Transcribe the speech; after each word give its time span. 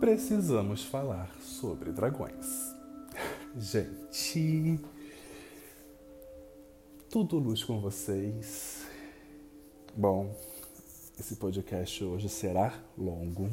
precisamos 0.00 0.84
falar 0.84 1.30
sobre 1.40 1.90
dragões. 1.90 2.74
Gente, 3.56 4.78
tudo 7.10 7.38
luz 7.38 7.64
com 7.64 7.80
vocês. 7.80 8.86
Bom, 9.96 10.34
esse 11.18 11.36
podcast 11.36 12.04
hoje 12.04 12.28
será 12.28 12.74
longo. 12.96 13.50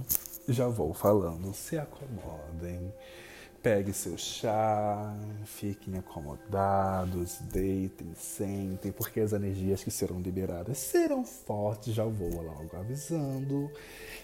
Já 0.47 0.67
vou 0.67 0.93
falando, 0.93 1.53
se 1.53 1.77
acomodem 1.77 2.93
Pegue 3.63 3.93
seu 3.93 4.17
chá, 4.17 5.15
fiquem 5.45 5.97
acomodados, 5.97 7.37
deitem, 7.43 8.13
sentem, 8.13 8.91
porque 8.91 9.21
as 9.21 9.31
energias 9.31 9.81
que 9.81 9.89
serão 9.89 10.19
liberadas 10.19 10.77
serão 10.77 11.23
fortes, 11.23 11.95
já 11.95 12.03
vou 12.03 12.41
logo 12.41 12.75
avisando. 12.75 13.71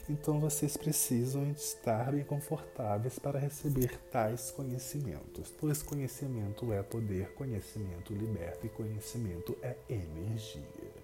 Então 0.09 0.41
vocês 0.41 0.75
precisam 0.75 1.49
estar 1.51 2.11
bem 2.11 2.25
confortáveis 2.25 3.17
para 3.17 3.39
receber 3.39 3.97
tais 4.11 4.51
conhecimentos, 4.51 5.53
pois 5.57 5.81
conhecimento 5.81 6.73
é 6.73 6.83
poder, 6.83 7.33
conhecimento 7.35 8.13
liberta 8.13 8.65
e 8.65 8.69
conhecimento 8.69 9.57
é 9.61 9.77
energia. 9.89 10.99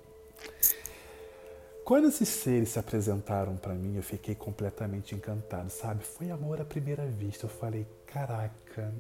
Quando 1.85 2.07
esses 2.07 2.27
seres 2.27 2.69
se 2.69 2.79
apresentaram 2.79 3.55
para 3.57 3.75
mim, 3.75 3.95
eu 3.95 4.01
fiquei 4.01 4.33
completamente 4.33 5.13
encantado, 5.13 5.69
sabe? 5.69 6.03
Foi 6.03 6.31
amor 6.31 6.59
à 6.59 6.65
primeira 6.65 7.05
vista. 7.05 7.45
Eu 7.45 7.49
falei, 7.49 7.85
caraca, 8.07 8.91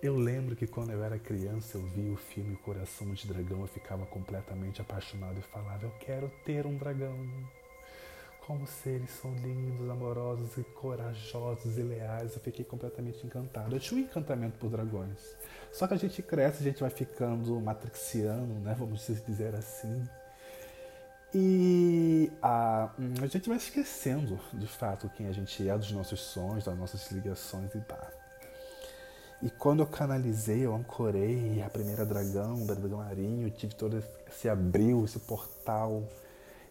eu 0.00 0.16
lembro 0.16 0.54
que 0.54 0.64
quando 0.64 0.92
eu 0.92 1.02
era 1.02 1.18
criança 1.18 1.76
eu 1.76 1.82
vi 1.88 2.08
o 2.08 2.16
filme 2.16 2.54
Coração 2.58 3.12
de 3.12 3.26
Dragão, 3.26 3.62
eu 3.62 3.66
ficava 3.66 4.06
completamente 4.06 4.80
apaixonado 4.80 5.40
e 5.40 5.42
falava, 5.42 5.84
eu 5.84 5.92
quero 5.98 6.30
ter 6.44 6.64
um 6.64 6.76
dragão. 6.76 7.28
Como 8.46 8.68
seres 8.68 9.10
são 9.10 9.34
lindos, 9.34 9.90
amorosos 9.90 10.56
e 10.56 10.62
corajosos 10.62 11.76
e 11.76 11.82
leais. 11.82 12.34
Eu 12.34 12.40
fiquei 12.40 12.64
completamente 12.64 13.26
encantado. 13.26 13.74
Eu 13.74 13.80
tinha 13.80 14.00
um 14.00 14.04
encantamento 14.04 14.56
por 14.58 14.70
dragões. 14.70 15.36
Só 15.72 15.88
que 15.88 15.94
a 15.94 15.98
gente 15.98 16.22
cresce, 16.22 16.60
a 16.60 16.70
gente 16.70 16.80
vai 16.80 16.90
ficando 16.90 17.60
matrixiano, 17.60 18.60
né? 18.60 18.76
Vamos 18.78 19.04
dizer 19.26 19.56
assim. 19.56 20.06
E 21.34 22.32
a, 22.40 22.90
a 23.22 23.26
gente 23.26 23.48
vai 23.48 23.58
esquecendo, 23.58 24.40
de 24.54 24.66
fato, 24.66 25.10
quem 25.10 25.26
a 25.26 25.32
gente 25.32 25.68
é, 25.68 25.76
dos 25.76 25.92
nossos 25.92 26.20
sonhos, 26.20 26.64
das 26.64 26.76
nossas 26.76 27.10
ligações 27.10 27.74
e 27.74 27.80
pá. 27.80 28.10
E 29.42 29.50
quando 29.50 29.80
eu 29.80 29.86
canalizei, 29.86 30.64
eu 30.64 30.74
ancorei 30.74 31.62
a 31.62 31.70
primeira 31.70 32.04
dragão, 32.04 32.62
o 32.62 32.66
dragão 32.66 32.98
marinho, 32.98 33.50
tive 33.50 33.74
todo 33.74 34.02
esse 34.26 34.48
abril, 34.48 35.04
esse 35.04 35.20
portal, 35.20 36.02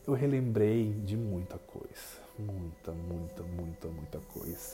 eu 0.05 0.13
relembrei 0.13 0.91
de 0.91 1.15
muita 1.15 1.57
coisa. 1.59 2.27
Muita, 2.37 2.91
muita, 2.91 3.43
muita, 3.43 3.87
muita 3.87 4.19
coisa. 4.19 4.73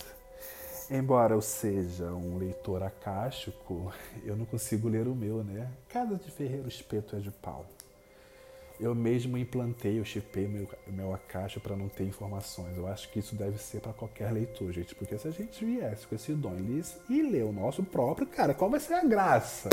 Embora 0.89 1.33
eu 1.33 1.41
seja 1.41 2.11
um 2.13 2.37
leitor 2.37 2.83
acástico, 2.83 3.93
eu 4.23 4.35
não 4.35 4.45
consigo 4.45 4.89
ler 4.89 5.07
o 5.07 5.15
meu, 5.15 5.43
né? 5.43 5.69
Casa 5.87 6.15
de 6.15 6.31
Ferreiro 6.31 6.67
Espeto 6.67 7.15
é 7.15 7.19
de 7.19 7.31
pau. 7.31 7.65
Eu 8.83 8.93
mesmo 8.93 9.37
implantei, 9.37 9.97
eu 9.97 10.03
chipei 10.03 10.45
meu, 10.45 10.67
meu 10.87 11.13
Akasha 11.13 11.57
para 11.57 11.73
não 11.73 11.87
ter 11.87 12.03
informações. 12.03 12.75
Eu 12.75 12.85
acho 12.85 13.09
que 13.09 13.19
isso 13.19 13.33
deve 13.33 13.57
ser 13.57 13.79
para 13.79 13.93
qualquer 13.93 14.29
leitor, 14.29 14.73
gente. 14.73 14.93
Porque 14.93 15.17
se 15.17 15.25
a 15.25 15.31
gente 15.31 15.63
viesse 15.63 16.05
com 16.05 16.13
esse 16.13 16.33
dom 16.33 16.57
e 17.09 17.21
ler 17.21 17.45
o 17.45 17.53
nosso 17.53 17.81
próprio, 17.81 18.27
cara, 18.27 18.53
qual 18.53 18.69
vai 18.69 18.81
ser 18.81 18.95
a 18.95 19.05
graça? 19.05 19.69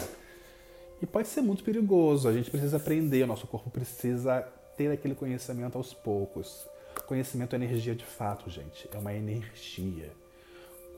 E 1.03 1.07
pode 1.07 1.27
ser 1.27 1.41
muito 1.41 1.65
perigoso. 1.65 2.29
A 2.29 2.33
gente 2.33 2.53
precisa 2.53 2.77
aprender, 2.77 3.25
o 3.25 3.27
nosso 3.27 3.49
corpo 3.49 3.69
precisa 3.69 4.43
ter 4.77 4.93
aquele 4.93 5.17
conhecimento 5.17 5.77
aos 5.77 5.93
poucos. 5.93 6.65
Conhecimento 7.09 7.55
é 7.55 7.57
energia 7.57 7.97
de 7.97 8.05
fato, 8.05 8.49
gente. 8.49 8.89
É 8.95 8.97
uma 8.97 9.13
energia 9.13 10.13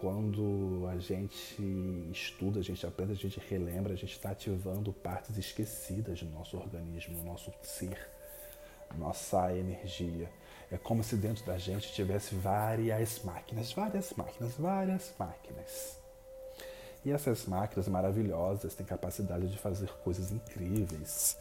quando 0.02 0.88
a 0.88 0.98
gente 0.98 1.62
estuda, 2.10 2.58
a 2.58 2.62
gente 2.62 2.84
aprende, 2.84 3.12
a 3.12 3.14
gente 3.14 3.40
relembra, 3.48 3.92
a 3.92 3.96
gente 3.96 4.10
está 4.10 4.30
ativando 4.30 4.92
partes 4.92 5.38
esquecidas 5.38 6.20
do 6.20 6.28
nosso 6.30 6.56
organismo, 6.56 7.14
do 7.18 7.22
nosso 7.22 7.52
ser, 7.62 8.10
nossa 8.98 9.56
energia. 9.56 10.28
É 10.72 10.76
como 10.76 11.04
se 11.04 11.14
dentro 11.14 11.46
da 11.46 11.56
gente 11.56 11.92
tivesse 11.92 12.34
várias 12.34 13.22
máquinas, 13.22 13.72
várias 13.72 14.12
máquinas, 14.14 14.54
várias 14.54 15.14
máquinas. 15.16 15.96
E 17.04 17.12
essas 17.12 17.46
máquinas 17.46 17.86
maravilhosas 17.86 18.74
têm 18.74 18.84
capacidade 18.84 19.48
de 19.48 19.56
fazer 19.56 19.88
coisas 20.02 20.32
incríveis. 20.32 21.36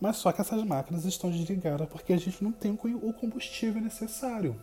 Mas 0.00 0.16
só 0.16 0.32
que 0.32 0.40
essas 0.40 0.64
máquinas 0.64 1.04
estão 1.04 1.30
desligadas 1.30 1.88
porque 1.88 2.12
a 2.12 2.18
gente 2.18 2.42
não 2.42 2.50
tem 2.50 2.72
o 2.72 3.12
combustível 3.12 3.80
necessário. 3.80 4.60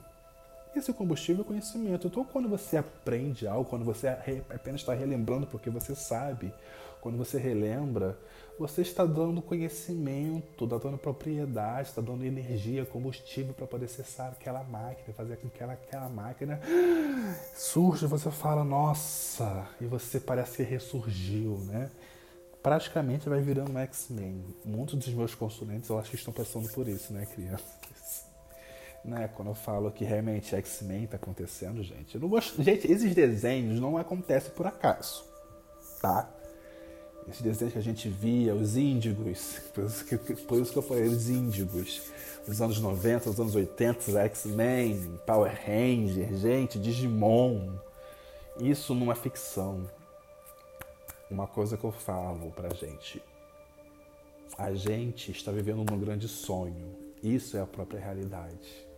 Esse 0.75 0.93
combustível 0.93 1.43
é 1.43 1.47
conhecimento. 1.47 2.07
Então, 2.07 2.23
quando 2.23 2.47
você 2.47 2.77
aprende 2.77 3.47
algo, 3.47 3.69
quando 3.69 3.83
você 3.83 4.07
apenas 4.07 4.81
está 4.81 4.93
relembrando 4.93 5.47
porque 5.47 5.69
você 5.69 5.95
sabe, 5.95 6.53
quando 7.01 7.17
você 7.17 7.37
relembra, 7.39 8.17
você 8.57 8.81
está 8.81 9.05
dando 9.05 9.41
conhecimento, 9.41 10.65
está 10.65 10.77
dando 10.77 10.97
propriedade, 10.97 11.89
está 11.89 12.01
dando 12.01 12.25
energia, 12.25 12.85
combustível 12.85 13.53
para 13.53 13.65
poder 13.65 13.85
acessar 13.85 14.31
aquela 14.31 14.63
máquina, 14.63 15.13
fazer 15.15 15.37
com 15.37 15.49
que 15.49 15.63
aquela, 15.63 16.09
máquina 16.09 16.59
surja. 17.55 18.05
Você 18.07 18.29
fala, 18.29 18.63
nossa, 18.63 19.67
e 19.79 19.85
você 19.85 20.19
parece 20.19 20.57
que 20.57 20.63
ressurgiu, 20.63 21.57
né? 21.67 21.89
Praticamente 22.61 23.29
vai 23.29 23.41
virando 23.41 23.71
um 23.71 23.79
X-Men. 23.79 24.43
Muitos 24.65 24.95
dos 24.95 25.13
meus 25.13 25.33
consulentes 25.33 25.89
eu 25.89 25.97
acho 25.97 26.09
que 26.09 26.17
estão 26.17 26.33
passando 26.33 26.69
por 26.73 26.87
isso, 26.87 27.13
né, 27.13 27.25
crianças? 27.25 27.88
Né? 29.03 29.29
Quando 29.35 29.49
eu 29.49 29.55
falo 29.55 29.91
que 29.91 30.03
realmente 30.03 30.55
X-Men 30.55 31.05
está 31.05 31.17
acontecendo, 31.17 31.83
gente. 31.83 32.15
Eu 32.15 32.21
não 32.21 32.29
gosto... 32.29 32.61
Gente, 32.61 32.91
esses 32.91 33.13
desenhos 33.13 33.79
não 33.79 33.97
acontecem 33.97 34.51
por 34.51 34.67
acaso, 34.67 35.23
tá? 36.01 36.29
Esses 37.29 37.41
desenhos 37.41 37.73
que 37.73 37.79
a 37.79 37.83
gente 37.83 38.09
via, 38.09 38.55
os 38.55 38.75
índigos, 38.75 39.59
por 39.73 39.83
isso 39.85 40.05
que, 40.05 40.17
por 40.17 40.61
isso 40.61 40.71
que 40.71 40.77
eu 40.77 40.83
falei 40.83 41.03
os 41.03 41.29
índigos, 41.29 42.11
os 42.47 42.61
anos 42.61 42.79
90, 42.79 43.29
os 43.29 43.39
anos 43.39 43.55
80, 43.55 44.19
X-Men, 44.19 45.19
Power 45.25 45.51
Ranger, 45.51 46.35
gente, 46.35 46.79
Digimon. 46.79 47.77
Isso 48.59 48.95
numa 48.95 49.15
ficção. 49.15 49.89
Uma 51.29 51.47
coisa 51.47 51.77
que 51.77 51.83
eu 51.83 51.91
falo 51.91 52.51
pra 52.51 52.69
gente. 52.69 53.21
A 54.57 54.73
gente 54.73 55.31
está 55.31 55.51
vivendo 55.51 55.85
num 55.89 55.99
grande 55.99 56.27
sonho. 56.27 56.97
Isso 57.21 57.55
é 57.55 57.61
a 57.61 57.67
própria 57.67 57.99
realidade. 57.99 58.88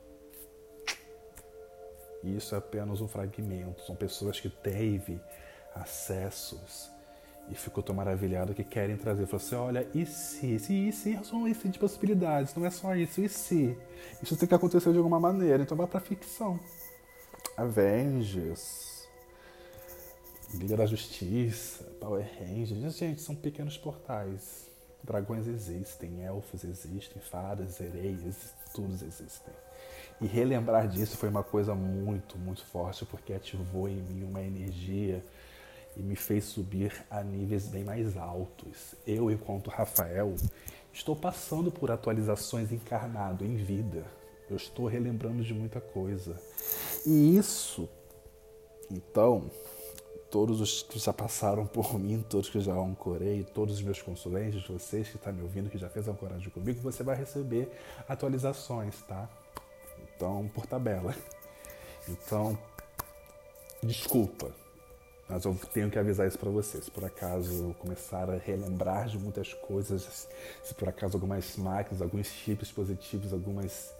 E 2.23 2.35
isso 2.35 2.53
é 2.55 2.57
apenas 2.57 3.01
um 3.01 3.07
fragmento. 3.07 3.81
São 3.85 3.95
pessoas 3.95 4.39
que 4.39 4.49
teve 4.49 5.19
acessos 5.75 6.91
e 7.49 7.55
ficou 7.55 7.83
tão 7.83 7.95
maravilhado 7.95 8.53
que 8.53 8.63
querem 8.63 8.95
trazer. 8.95 9.25
Falou 9.25 9.45
assim, 9.45 9.55
olha, 9.55 9.87
e 9.93 10.05
se? 10.05 10.59
Se 10.59 10.87
e 10.87 10.91
se 10.91 11.19
são 11.23 11.47
esse 11.47 11.67
de 11.67 11.79
possibilidades, 11.79 12.55
não 12.55 12.65
é 12.65 12.69
só 12.69 12.95
isso, 12.95 13.21
e 13.21 13.29
se? 13.29 13.77
Isso 14.21 14.37
tem 14.37 14.47
que 14.47 14.55
acontecer 14.55 14.91
de 14.91 14.97
alguma 14.97 15.19
maneira, 15.19 15.61
então 15.63 15.75
vai 15.75 15.87
pra 15.87 15.99
ficção. 15.99 16.59
Avengers, 17.57 19.07
Liga 20.53 20.77
da 20.77 20.85
Justiça, 20.85 21.83
Power 21.99 22.25
Rangers, 22.39 22.95
gente, 22.97 23.21
são 23.21 23.35
pequenos 23.35 23.77
portais. 23.77 24.69
Dragões 25.03 25.47
existem, 25.47 26.23
elfos 26.23 26.63
existem, 26.63 27.21
fadas, 27.21 27.75
sereias, 27.75 28.53
todos 28.73 29.01
existem. 29.01 29.53
E 30.21 30.27
relembrar 30.27 30.87
disso 30.87 31.17
foi 31.17 31.29
uma 31.29 31.43
coisa 31.43 31.73
muito, 31.73 32.37
muito 32.37 32.63
forte, 32.63 33.03
porque 33.05 33.33
ativou 33.33 33.89
em 33.89 33.95
mim 33.95 34.23
uma 34.23 34.41
energia 34.41 35.23
e 35.97 36.01
me 36.01 36.15
fez 36.15 36.45
subir 36.45 36.93
a 37.09 37.23
níveis 37.23 37.67
bem 37.67 37.83
mais 37.83 38.15
altos. 38.15 38.93
Eu, 39.05 39.31
enquanto 39.31 39.71
Rafael, 39.71 40.35
estou 40.93 41.15
passando 41.15 41.71
por 41.71 41.89
atualizações 41.89 42.71
encarnado, 42.71 43.43
em 43.43 43.55
vida. 43.55 44.05
Eu 44.47 44.57
estou 44.57 44.85
relembrando 44.85 45.43
de 45.43 45.55
muita 45.55 45.81
coisa. 45.81 46.39
E 47.03 47.35
isso, 47.35 47.89
então, 48.91 49.49
todos 50.29 50.61
os 50.61 50.83
que 50.83 50.99
já 50.99 51.11
passaram 51.11 51.65
por 51.65 51.97
mim, 51.97 52.23
todos 52.29 52.47
que 52.47 52.59
já 52.59 52.73
ancorei, 52.73 53.43
todos 53.43 53.75
os 53.75 53.81
meus 53.81 54.01
consulentes, 54.01 54.67
vocês 54.67 55.09
que 55.09 55.15
estão 55.15 55.33
me 55.33 55.41
ouvindo, 55.41 55.69
que 55.69 55.79
já 55.79 55.89
fez 55.89 56.07
ancoragem 56.07 56.49
comigo, 56.51 56.79
você 56.79 57.01
vai 57.01 57.15
receber 57.15 57.71
atualizações, 58.07 59.01
tá? 59.01 59.27
Então, 60.21 60.47
por 60.53 60.67
tabela. 60.67 61.15
Então, 62.07 62.55
desculpa, 63.81 64.51
mas 65.27 65.45
eu 65.45 65.55
tenho 65.73 65.89
que 65.89 65.97
avisar 65.97 66.27
isso 66.27 66.37
para 66.37 66.51
vocês. 66.51 66.85
Se 66.85 66.91
por 66.91 67.03
acaso 67.03 67.75
começar 67.79 68.29
a 68.29 68.37
relembrar 68.37 69.07
de 69.07 69.17
muitas 69.17 69.51
coisas, 69.51 70.27
se 70.63 70.75
por 70.75 70.87
acaso 70.87 71.17
algumas 71.17 71.57
máquinas, 71.57 72.03
alguns 72.03 72.27
chips 72.27 72.71
positivos, 72.71 73.33
algumas 73.33 73.91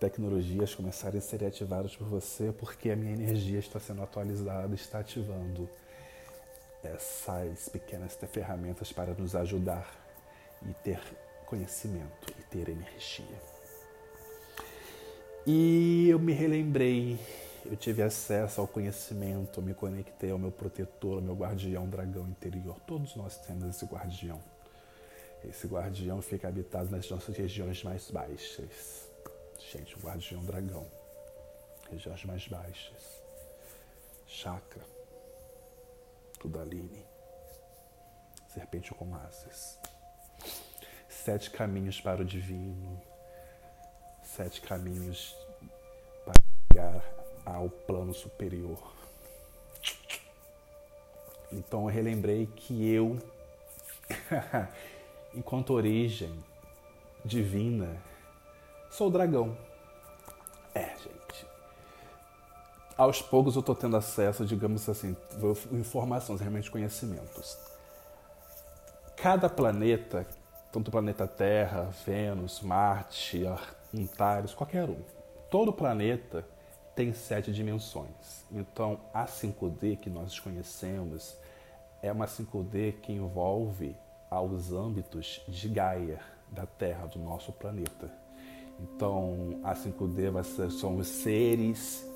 tecnologias 0.00 0.74
começarem 0.74 1.18
a 1.18 1.22
ser 1.22 1.44
ativadas 1.44 1.94
por 1.94 2.08
você, 2.08 2.52
porque 2.58 2.90
a 2.90 2.96
minha 2.96 3.12
energia 3.12 3.60
está 3.60 3.78
sendo 3.78 4.02
atualizada, 4.02 4.74
está 4.74 4.98
ativando 4.98 5.70
essas 6.82 7.68
pequenas 7.68 8.18
ferramentas 8.32 8.92
para 8.92 9.14
nos 9.14 9.36
ajudar 9.36 9.88
e 10.68 10.74
ter 10.82 11.00
conhecimento 11.46 12.34
e 12.40 12.42
ter 12.42 12.68
energia. 12.68 13.59
E 15.46 16.08
eu 16.08 16.18
me 16.18 16.32
relembrei 16.32 17.18
eu 17.64 17.76
tive 17.76 18.02
acesso 18.02 18.60
ao 18.60 18.66
conhecimento, 18.66 19.60
me 19.60 19.74
conectei 19.74 20.30
ao 20.30 20.38
meu 20.38 20.50
protetor, 20.50 21.16
ao 21.16 21.22
meu 21.22 21.34
guardião 21.34 21.88
dragão 21.88 22.26
interior. 22.28 22.80
Todos 22.86 23.14
nós 23.16 23.36
temos 23.38 23.68
esse 23.68 23.84
guardião. 23.84 24.40
Esse 25.44 25.66
guardião 25.66 26.20
fica 26.22 26.48
habitado 26.48 26.90
nas 26.90 27.08
nossas 27.10 27.36
regiões 27.36 27.82
mais 27.82 28.10
baixas. 28.10 29.08
Gente, 29.70 29.96
o 29.96 30.00
guardião 30.00 30.42
dragão. 30.42 30.86
Regiões 31.90 32.24
mais 32.24 32.46
baixas. 32.48 33.22
Chakra. 34.26 34.84
Kundalini. 36.40 37.04
Serpente 38.48 38.92
com 38.94 39.14
asas. 39.14 39.78
Sete 41.08 41.50
caminhos 41.50 42.00
para 42.00 42.22
o 42.22 42.24
divino. 42.24 43.09
Sete 44.36 44.60
caminhos 44.60 45.34
para 46.24 46.34
chegar 46.72 47.02
ao 47.44 47.68
plano 47.68 48.14
superior. 48.14 48.78
Então 51.52 51.82
eu 51.82 51.86
relembrei 51.88 52.46
que 52.46 52.88
eu, 52.88 53.18
enquanto 55.34 55.72
origem 55.72 56.32
divina, 57.24 58.00
sou 58.88 59.10
dragão. 59.10 59.58
É, 60.72 60.90
gente. 60.96 61.46
Aos 62.96 63.20
poucos 63.20 63.56
eu 63.56 63.60
estou 63.60 63.74
tendo 63.74 63.96
acesso, 63.96 64.46
digamos 64.46 64.88
assim, 64.88 65.16
informações, 65.72 66.40
realmente 66.40 66.70
conhecimentos. 66.70 67.58
Cada 69.16 69.48
planeta, 69.48 70.24
tanto 70.70 70.86
o 70.86 70.92
planeta 70.92 71.26
Terra, 71.26 71.90
Vênus, 72.06 72.60
Marte, 72.60 73.44
Antares, 73.94 74.54
qualquer 74.54 74.88
um, 74.88 74.98
todo 75.50 75.72
planeta 75.72 76.46
tem 76.94 77.12
sete 77.12 77.52
dimensões. 77.52 78.44
Então, 78.52 79.00
a 79.12 79.24
5D 79.24 79.98
que 79.98 80.10
nós 80.10 80.38
conhecemos 80.38 81.36
é 82.02 82.12
uma 82.12 82.26
5D 82.26 82.94
que 83.00 83.12
envolve 83.12 83.96
aos 84.30 84.72
âmbitos 84.72 85.42
de 85.48 85.68
Gaia, 85.68 86.20
da 86.50 86.66
Terra, 86.66 87.06
do 87.06 87.18
nosso 87.18 87.52
planeta. 87.52 88.10
Então, 88.78 89.60
a 89.62 89.74
5D 89.74 90.30
vai 90.30 90.44
ser, 90.44 90.70
são 90.70 90.96
os 90.96 91.06
seres 91.06 92.06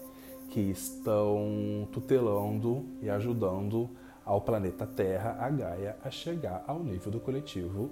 que 0.50 0.60
estão 0.60 1.88
tutelando 1.92 2.86
e 3.02 3.10
ajudando 3.10 3.90
ao 4.24 4.40
planeta 4.40 4.86
Terra, 4.86 5.36
a 5.40 5.50
Gaia, 5.50 5.96
a 6.02 6.10
chegar 6.10 6.64
ao 6.66 6.78
nível 6.82 7.10
do 7.10 7.20
coletivo, 7.20 7.90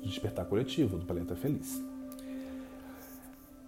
do 0.00 0.08
despertar 0.08 0.44
coletivo, 0.46 0.98
do 0.98 1.06
planeta 1.06 1.34
feliz. 1.34 1.80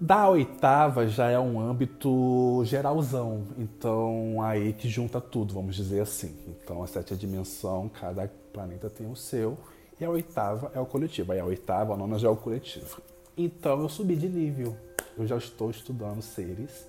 Da 0.00 0.30
oitava 0.30 1.06
já 1.06 1.28
é 1.28 1.38
um 1.38 1.60
âmbito 1.60 2.62
geralzão, 2.64 3.44
então 3.58 4.40
aí 4.40 4.72
que 4.72 4.88
junta 4.88 5.20
tudo, 5.20 5.52
vamos 5.52 5.76
dizer 5.76 6.00
assim. 6.00 6.34
Então 6.48 6.82
a 6.82 6.86
sétima 6.86 7.18
dimensão, 7.18 7.86
cada 7.90 8.26
planeta 8.50 8.88
tem 8.88 9.06
o 9.06 9.14
seu, 9.14 9.58
e 10.00 10.04
a 10.04 10.08
oitava 10.08 10.72
é 10.74 10.80
o 10.80 10.86
coletivo. 10.86 11.32
Aí 11.32 11.38
a 11.38 11.44
oitava, 11.44 11.92
a 11.92 11.96
nona 11.98 12.18
já 12.18 12.28
é 12.28 12.30
o 12.30 12.36
coletivo. 12.36 13.02
Então 13.36 13.82
eu 13.82 13.90
subi 13.90 14.16
de 14.16 14.26
nível, 14.26 14.74
eu 15.18 15.26
já 15.26 15.36
estou 15.36 15.70
estudando 15.70 16.22
seres 16.22 16.88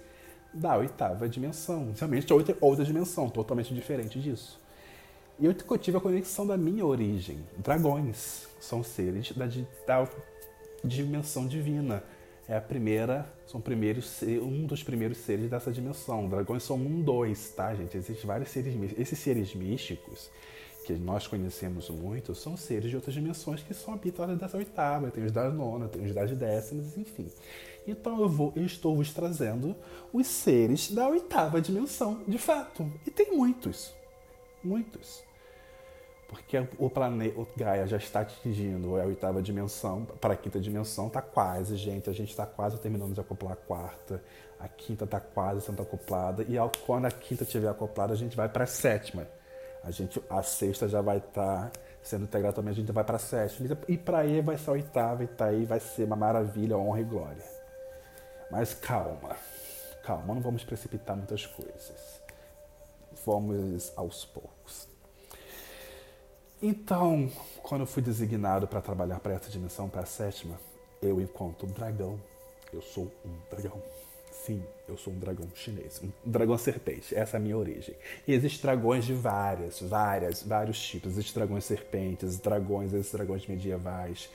da 0.53 0.77
oitava 0.77 1.27
dimensão, 1.27 1.91
realmente 1.97 2.31
outra, 2.31 2.57
outra 2.61 2.85
dimensão, 2.85 3.29
totalmente 3.29 3.73
diferente 3.73 4.21
disso. 4.21 4.57
E 5.37 5.45
eu 5.45 5.53
tive 5.53 5.97
a 5.97 5.99
conexão 5.99 6.47
da 6.47 6.55
minha 6.55 6.85
origem. 6.85 7.39
Dragões 7.57 8.47
são 8.61 8.81
seres 8.81 9.33
da, 9.33 9.47
da 9.85 10.07
dimensão 10.85 11.45
divina 11.45 12.01
é 12.51 12.57
a 12.57 12.61
primeira, 12.61 13.25
são 13.47 13.61
primeiros, 13.61 14.21
um 14.23 14.65
dos 14.65 14.83
primeiros 14.83 15.19
seres 15.19 15.49
dessa 15.49 15.71
dimensão. 15.71 16.27
Dragões 16.27 16.63
são 16.63 16.75
um, 16.75 17.01
dois, 17.01 17.49
tá, 17.51 17.73
gente? 17.73 17.95
Existem 17.95 18.27
vários 18.27 18.49
seres 18.49 18.75
místicos. 18.75 19.01
Esses 19.01 19.19
seres 19.19 19.55
místicos, 19.55 20.29
que 20.85 20.91
nós 20.91 21.27
conhecemos 21.27 21.89
muito, 21.89 22.35
são 22.35 22.57
seres 22.57 22.89
de 22.89 22.95
outras 22.97 23.15
dimensões 23.15 23.63
que 23.63 23.73
são 23.73 23.93
habitados 23.93 24.37
dessa 24.37 24.57
oitava. 24.57 25.09
Tem 25.09 25.23
os 25.23 25.31
das 25.31 25.53
nona, 25.53 25.87
tem 25.87 26.03
os 26.03 26.13
das 26.13 26.29
décimas, 26.31 26.97
enfim. 26.97 27.29
Então 27.87 28.19
eu, 28.19 28.27
vou, 28.27 28.51
eu 28.53 28.65
estou 28.65 28.97
vos 28.97 29.13
trazendo 29.13 29.73
os 30.11 30.27
seres 30.27 30.91
da 30.91 31.07
oitava 31.07 31.61
dimensão, 31.61 32.21
de 32.27 32.37
fato. 32.37 32.91
E 33.07 33.11
tem 33.11 33.31
muitos. 33.31 33.93
Muitos 34.61 35.23
porque 36.31 36.65
o 36.79 36.89
planeta, 36.89 37.45
Gaia 37.57 37.85
já 37.85 37.97
está 37.97 38.21
atingindo 38.21 38.95
a 38.95 39.03
oitava 39.03 39.41
dimensão, 39.41 40.05
para 40.05 40.33
a 40.33 40.37
quinta 40.37 40.61
dimensão 40.61 41.07
está 41.07 41.21
quase, 41.21 41.75
gente, 41.75 42.09
a 42.09 42.13
gente 42.13 42.29
está 42.29 42.45
quase 42.45 42.79
terminando 42.79 43.13
de 43.13 43.19
acoplar 43.19 43.51
a 43.51 43.55
quarta, 43.57 44.23
a 44.57 44.65
quinta 44.65 45.03
está 45.03 45.19
quase 45.19 45.59
sendo 45.59 45.81
acoplada, 45.81 46.45
e 46.47 46.57
ao, 46.57 46.71
quando 46.85 47.05
a 47.05 47.11
quinta 47.11 47.43
estiver 47.43 47.67
acoplada, 47.67 48.13
a 48.13 48.15
gente 48.15 48.37
vai 48.37 48.47
para 48.47 48.63
a 48.63 48.67
sétima. 48.67 49.27
A, 49.83 49.91
gente, 49.91 50.23
a 50.29 50.41
sexta 50.41 50.87
já 50.87 51.01
vai 51.01 51.17
estar 51.17 51.69
tá 51.69 51.71
sendo 52.01 52.23
integrada 52.23 52.55
também, 52.55 52.71
a 52.71 52.75
gente 52.75 52.91
vai 52.93 53.03
para 53.03 53.17
a 53.17 53.19
sétima. 53.19 53.77
E 53.89 53.97
para 53.97 54.19
aí 54.19 54.39
vai 54.39 54.57
ser 54.57 54.69
a 54.69 54.73
oitava, 54.73 55.23
e 55.25 55.27
tá 55.27 55.47
aí 55.47 55.65
vai 55.65 55.81
ser 55.81 56.05
uma 56.05 56.15
maravilha, 56.15 56.77
honra 56.77 57.01
e 57.01 57.03
glória. 57.03 57.43
Mas 58.49 58.73
calma, 58.73 59.35
calma, 60.03 60.33
não 60.33 60.41
vamos 60.41 60.63
precipitar 60.63 61.17
muitas 61.17 61.45
coisas. 61.45 62.21
Vamos 63.25 63.91
aos 63.97 64.23
poucos. 64.23 64.60
Então, 66.63 67.27
quando 67.63 67.81
eu 67.81 67.87
fui 67.87 68.03
designado 68.03 68.67
para 68.67 68.79
trabalhar 68.81 69.19
para 69.19 69.33
essa 69.33 69.49
dimensão, 69.49 69.89
para 69.89 70.01
a 70.01 70.05
sétima, 70.05 70.59
eu 71.01 71.19
encontro 71.19 71.67
um 71.67 71.71
dragão. 71.71 72.19
Eu 72.71 72.83
sou 72.83 73.11
um 73.25 73.31
dragão. 73.49 73.81
Sim, 74.31 74.63
eu 74.87 74.95
sou 74.95 75.11
um 75.11 75.19
dragão 75.19 75.47
chinês, 75.55 76.01
um 76.03 76.09
dragão 76.31 76.57
serpente. 76.57 77.15
Essa 77.15 77.37
é 77.37 77.39
a 77.39 77.41
minha 77.41 77.57
origem. 77.57 77.95
E 78.27 78.33
existem 78.33 78.61
dragões 78.61 79.05
de 79.05 79.13
várias, 79.13 79.81
várias, 79.81 80.43
vários 80.43 80.79
tipos. 80.79 81.13
Existem 81.13 81.33
dragões 81.33 81.65
serpentes, 81.65 82.37
dragões, 82.37 82.93
esses 82.93 83.11
dragões 83.11 83.45
medievais, 83.47 84.29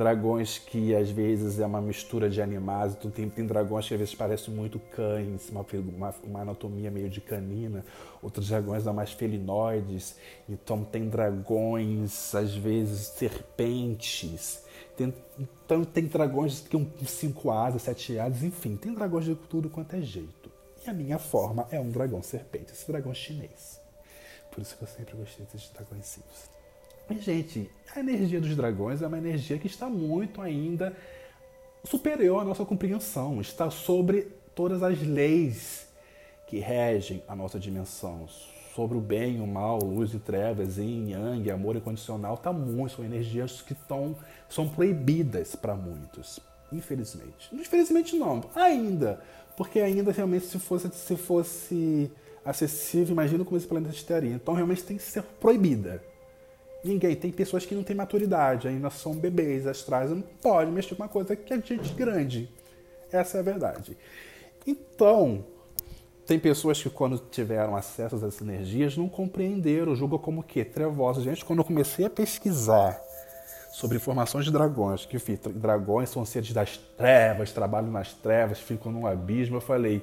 dragões 0.00 0.56
que 0.56 0.96
às 0.96 1.10
vezes 1.10 1.60
é 1.60 1.66
uma 1.66 1.82
mistura 1.82 2.30
de 2.30 2.40
animais, 2.40 2.94
então 2.94 3.10
tem, 3.10 3.28
tem 3.28 3.44
dragões 3.44 3.86
que 3.86 3.92
às 3.92 4.00
vezes 4.00 4.14
parecem 4.14 4.54
muito 4.54 4.78
cães, 4.78 5.50
uma, 5.50 5.60
uma, 5.74 6.14
uma, 6.24 6.40
anatomia 6.40 6.90
meio 6.90 7.10
de 7.10 7.20
canina, 7.20 7.84
outros 8.22 8.48
dragões 8.48 8.84
são 8.84 8.94
mais 8.94 9.12
felinoides, 9.12 10.16
então 10.48 10.82
tem 10.82 11.06
dragões, 11.06 12.34
às 12.34 12.54
vezes 12.54 13.08
serpentes, 13.08 14.62
tem, 14.96 15.12
então 15.38 15.84
tem 15.84 16.06
dragões 16.06 16.60
que 16.60 16.70
tem 16.70 16.90
cinco 17.04 17.50
asas, 17.50 17.82
sete 17.82 18.18
asas, 18.18 18.42
enfim, 18.42 18.76
tem 18.76 18.94
dragões 18.94 19.26
de 19.26 19.34
tudo 19.34 19.68
quanto 19.68 19.96
é 19.96 20.00
jeito. 20.00 20.50
E 20.82 20.88
a 20.88 20.94
minha 20.94 21.18
forma 21.18 21.68
é 21.70 21.78
um 21.78 21.90
dragão 21.90 22.22
serpente, 22.22 22.72
esse 22.72 22.90
dragão 22.90 23.12
chinês. 23.12 23.78
Por 24.50 24.62
isso 24.62 24.74
que 24.78 24.82
eu 24.82 24.88
sempre 24.88 25.14
gostei 25.14 25.44
desses 25.44 25.68
dragões 25.68 26.18
mas, 26.26 26.50
gente, 27.18 27.70
a 27.94 28.00
energia 28.00 28.40
dos 28.40 28.54
dragões 28.54 29.02
é 29.02 29.06
uma 29.06 29.18
energia 29.18 29.58
que 29.58 29.66
está 29.66 29.88
muito 29.88 30.40
ainda 30.40 30.96
superior 31.84 32.40
à 32.40 32.44
nossa 32.44 32.64
compreensão, 32.64 33.40
está 33.40 33.70
sobre 33.70 34.28
todas 34.54 34.82
as 34.82 35.00
leis 35.00 35.88
que 36.46 36.58
regem 36.58 37.22
a 37.28 37.34
nossa 37.34 37.58
dimensão, 37.58 38.26
sobre 38.74 38.96
o 38.96 39.00
bem 39.00 39.36
e 39.36 39.40
o 39.40 39.46
mal, 39.46 39.78
luz 39.78 40.12
e 40.14 40.18
trevas, 40.18 40.78
yin, 40.78 41.10
yang, 41.10 41.50
amor 41.50 41.76
incondicional, 41.76 42.36
tá 42.36 42.52
muito, 42.52 42.96
são 42.96 43.04
energias 43.04 43.62
que 43.62 43.74
tão, 43.74 44.16
são 44.48 44.68
proibidas 44.68 45.54
para 45.54 45.74
muitos, 45.74 46.40
infelizmente. 46.72 47.48
Infelizmente 47.52 48.16
não, 48.16 48.42
ainda, 48.54 49.20
porque 49.56 49.80
ainda 49.80 50.12
realmente 50.12 50.46
se 50.46 50.58
fosse, 50.58 50.90
se 50.90 51.16
fosse 51.16 52.10
acessível, 52.44 53.12
imagina 53.12 53.44
como 53.44 53.56
esse 53.56 53.66
planeta 53.66 53.94
estaria. 53.94 54.32
Então 54.32 54.54
realmente 54.54 54.82
tem 54.82 54.96
que 54.96 55.02
ser 55.02 55.22
proibida. 55.22 56.02
Ninguém. 56.82 57.14
Tem 57.14 57.30
pessoas 57.30 57.66
que 57.66 57.74
não 57.74 57.82
têm 57.82 57.96
maturidade, 57.96 58.68
ainda 58.68 58.90
são 58.90 59.14
bebês 59.14 59.66
astrais, 59.66 60.10
não 60.10 60.22
pode 60.22 60.70
mexer 60.70 60.94
com 60.94 61.02
uma 61.02 61.08
coisa 61.08 61.36
que 61.36 61.52
é 61.52 61.60
gente 61.60 61.92
grande. 61.94 62.48
Essa 63.12 63.38
é 63.38 63.40
a 63.40 63.42
verdade. 63.42 63.96
Então, 64.66 65.44
tem 66.26 66.38
pessoas 66.38 66.80
que 66.80 66.88
quando 66.88 67.18
tiveram 67.18 67.74
acesso 67.74 68.14
a 68.14 68.18
essas 68.18 68.40
energias 68.40 68.96
não 68.96 69.08
compreenderam, 69.08 69.96
julgam 69.96 70.18
como 70.18 70.42
que 70.42 70.64
trevosos. 70.64 71.24
Gente, 71.24 71.44
quando 71.44 71.58
eu 71.58 71.64
comecei 71.64 72.06
a 72.06 72.10
pesquisar 72.10 73.02
sobre 73.72 73.96
informações 73.96 74.44
de 74.44 74.50
dragões, 74.50 75.04
que 75.04 75.16
enfim, 75.16 75.38
dragões 75.54 76.08
são 76.08 76.24
seres 76.24 76.52
das 76.52 76.76
trevas, 76.96 77.52
trabalham 77.52 77.90
nas 77.90 78.12
trevas, 78.12 78.60
ficam 78.60 78.92
no 78.92 79.06
abismo, 79.06 79.56
eu 79.56 79.60
falei, 79.60 80.02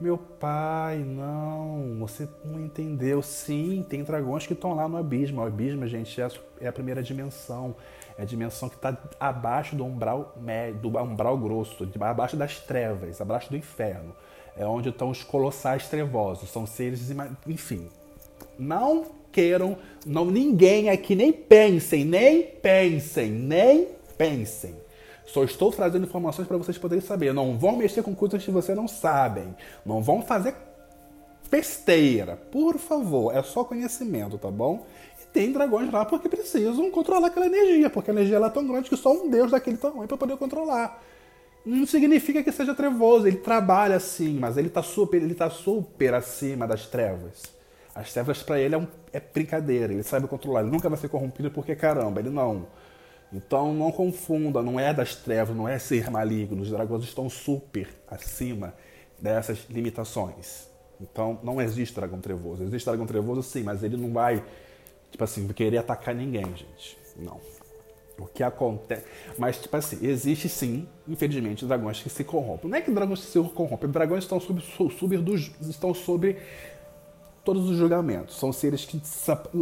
meu 0.00 0.18
pai, 0.18 0.98
não, 0.98 1.96
você 1.98 2.28
não 2.44 2.60
entendeu. 2.60 3.22
Sim, 3.22 3.84
tem 3.88 4.02
dragões 4.02 4.46
que 4.46 4.52
estão 4.52 4.74
lá 4.74 4.88
no 4.88 4.96
abismo. 4.96 5.40
O 5.40 5.44
abismo, 5.44 5.86
gente, 5.86 6.20
é, 6.20 6.28
é 6.60 6.68
a 6.68 6.72
primeira 6.72 7.02
dimensão. 7.02 7.76
É 8.18 8.22
a 8.22 8.24
dimensão 8.24 8.68
que 8.68 8.76
está 8.76 8.96
abaixo 9.18 9.74
do 9.74 9.84
umbral 9.84 10.34
médio, 10.40 10.80
do 10.80 10.98
umbral 10.98 11.36
grosso, 11.38 11.88
abaixo 12.00 12.36
das 12.36 12.58
trevas, 12.60 13.20
abaixo 13.20 13.50
do 13.50 13.56
inferno. 13.56 14.14
É 14.56 14.66
onde 14.66 14.88
estão 14.88 15.10
os 15.10 15.22
colossais 15.22 15.88
trevosos. 15.88 16.50
São 16.50 16.66
seres, 16.66 17.10
enfim. 17.46 17.88
Não 18.58 19.06
queiram, 19.32 19.76
não 20.06 20.26
ninguém 20.26 20.90
aqui 20.90 21.14
nem 21.16 21.32
pensem, 21.32 22.04
nem 22.04 22.42
pensem, 22.42 23.30
nem 23.30 23.88
pensem 24.16 24.83
só 25.26 25.42
estou 25.44 25.72
trazendo 25.72 26.04
informações 26.04 26.46
para 26.46 26.56
vocês 26.56 26.78
poderem 26.78 27.04
saber. 27.04 27.32
Não 27.32 27.58
vão 27.58 27.76
mexer 27.76 28.02
com 28.02 28.14
coisas 28.14 28.44
que 28.44 28.50
vocês 28.50 28.76
não 28.76 28.86
sabem. 28.86 29.54
Não 29.84 30.02
vão 30.02 30.22
fazer 30.22 30.54
besteira. 31.50 32.36
Por 32.36 32.78
favor, 32.78 33.34
é 33.34 33.42
só 33.42 33.64
conhecimento, 33.64 34.38
tá 34.38 34.50
bom? 34.50 34.86
E 35.22 35.26
tem 35.32 35.52
dragões 35.52 35.90
lá 35.92 36.04
porque 36.04 36.28
precisam 36.28 36.90
controlar 36.90 37.28
aquela 37.28 37.46
energia, 37.46 37.88
porque 37.88 38.10
a 38.10 38.14
energia 38.14 38.38
lá 38.38 38.48
é 38.48 38.50
tão 38.50 38.66
grande 38.66 38.88
que 38.88 38.96
só 38.96 39.12
um 39.12 39.30
deus 39.30 39.50
daquele 39.50 39.76
tamanho 39.76 40.08
para 40.08 40.16
poder 40.16 40.36
controlar. 40.36 41.02
Não 41.64 41.86
significa 41.86 42.42
que 42.42 42.52
seja 42.52 42.74
trevoso, 42.74 43.26
ele 43.26 43.38
trabalha 43.38 43.96
assim, 43.96 44.38
mas 44.38 44.58
ele 44.58 44.68
está 44.68 44.82
super, 44.82 45.22
ele 45.22 45.34
tá 45.34 45.48
super 45.48 46.12
acima 46.12 46.66
das 46.66 46.86
trevas. 46.86 47.42
As 47.94 48.12
trevas 48.12 48.42
para 48.42 48.58
ele 48.58 48.74
é, 48.74 48.78
um, 48.78 48.86
é 49.12 49.20
brincadeira, 49.20 49.92
ele 49.92 50.02
sabe 50.02 50.26
controlar, 50.26 50.60
ele 50.60 50.70
nunca 50.70 50.88
vai 50.88 50.98
ser 50.98 51.08
corrompido 51.08 51.50
porque 51.50 51.74
caramba, 51.74 52.20
ele 52.20 52.30
não. 52.30 52.66
Então 53.32 53.74
não 53.74 53.90
confunda, 53.90 54.62
não 54.62 54.78
é 54.78 54.94
das 54.94 55.16
trevas, 55.16 55.56
não 55.56 55.68
é 55.68 55.78
ser 55.78 56.10
maligno. 56.10 56.62
Os 56.62 56.70
dragões 56.70 57.04
estão 57.04 57.28
super 57.28 57.88
acima 58.08 58.74
dessas 59.18 59.66
limitações. 59.68 60.68
Então 61.00 61.38
não 61.42 61.60
existe 61.60 61.94
dragão 61.94 62.20
trevoso. 62.20 62.62
Existe 62.62 62.86
dragão 62.86 63.06
trevoso 63.06 63.42
sim, 63.42 63.62
mas 63.62 63.82
ele 63.82 63.96
não 63.96 64.12
vai, 64.12 64.42
tipo 65.10 65.24
assim, 65.24 65.46
querer 65.48 65.78
atacar 65.78 66.14
ninguém, 66.14 66.44
gente. 66.56 66.96
Não. 67.16 67.40
O 68.16 68.26
que 68.26 68.44
acontece. 68.44 69.04
Mas, 69.36 69.58
tipo 69.58 69.76
assim, 69.76 69.98
existe 70.06 70.48
sim, 70.48 70.86
infelizmente, 71.06 71.66
dragões 71.66 72.00
que 72.00 72.08
se 72.08 72.22
corrompem. 72.22 72.70
Não 72.70 72.78
é 72.78 72.80
que 72.80 72.90
dragões 72.90 73.20
se 73.20 73.40
corrompem, 73.40 73.90
dragões 73.90 74.22
estão 74.22 74.38
sob, 74.38 74.62
sob, 74.62 75.44
estão 75.68 75.92
sobre 75.92 76.38
todos 77.44 77.68
os 77.68 77.76
julgamentos. 77.76 78.36
São 78.36 78.52
seres 78.52 78.84
que 78.84 79.02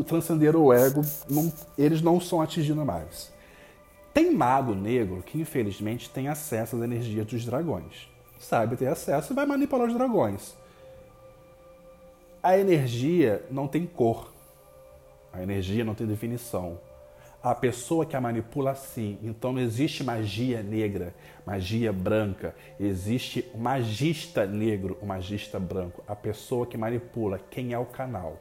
transcenderam 0.07 0.65
o 0.65 0.73
ego, 0.73 1.01
não, 1.31 1.51
eles 1.79 2.03
não 2.03 2.21
são 2.21 2.43
atingidos 2.43 2.85
mais. 2.85 3.32
Tem 4.13 4.31
mago 4.31 4.75
negro 4.75 5.23
que, 5.23 5.41
infelizmente, 5.41 6.11
tem 6.11 6.29
acesso 6.29 6.77
às 6.77 6.83
energias 6.83 7.27
dos 7.27 7.45
dragões. 7.45 8.09
Sabe 8.39 8.77
ter 8.77 8.89
acesso 8.89 9.33
e 9.33 9.37
vai 9.37 9.47
manipular 9.47 9.89
os 9.89 9.95
dragões. 9.95 10.55
A 12.43 12.59
energia 12.59 13.45
não 13.51 13.69
tem 13.69 13.87
cor. 13.87 14.33
A 15.33 15.43
energia 15.43 15.85
não 15.85 15.95
tem 15.95 16.07
definição. 16.07 16.79
A 17.43 17.55
pessoa 17.55 18.05
que 18.05 18.15
a 18.15 18.21
manipula, 18.21 18.75
sim. 18.75 19.19
Então 19.23 19.53
não 19.53 19.61
existe 19.61 20.05
magia 20.05 20.63
negra, 20.63 21.15
magia 21.47 21.93
branca. 21.93 22.55
Existe 22.79 23.51
o 23.55 23.59
magista 23.59 24.47
negro, 24.47 24.99
o 25.01 25.07
magista 25.07 25.59
branco. 25.59 26.05
A 26.07 26.15
pessoa 26.15 26.67
que 26.67 26.77
manipula, 26.77 27.41
quem 27.51 27.73
é 27.73 27.79
o 27.79 27.87
canal. 27.87 28.39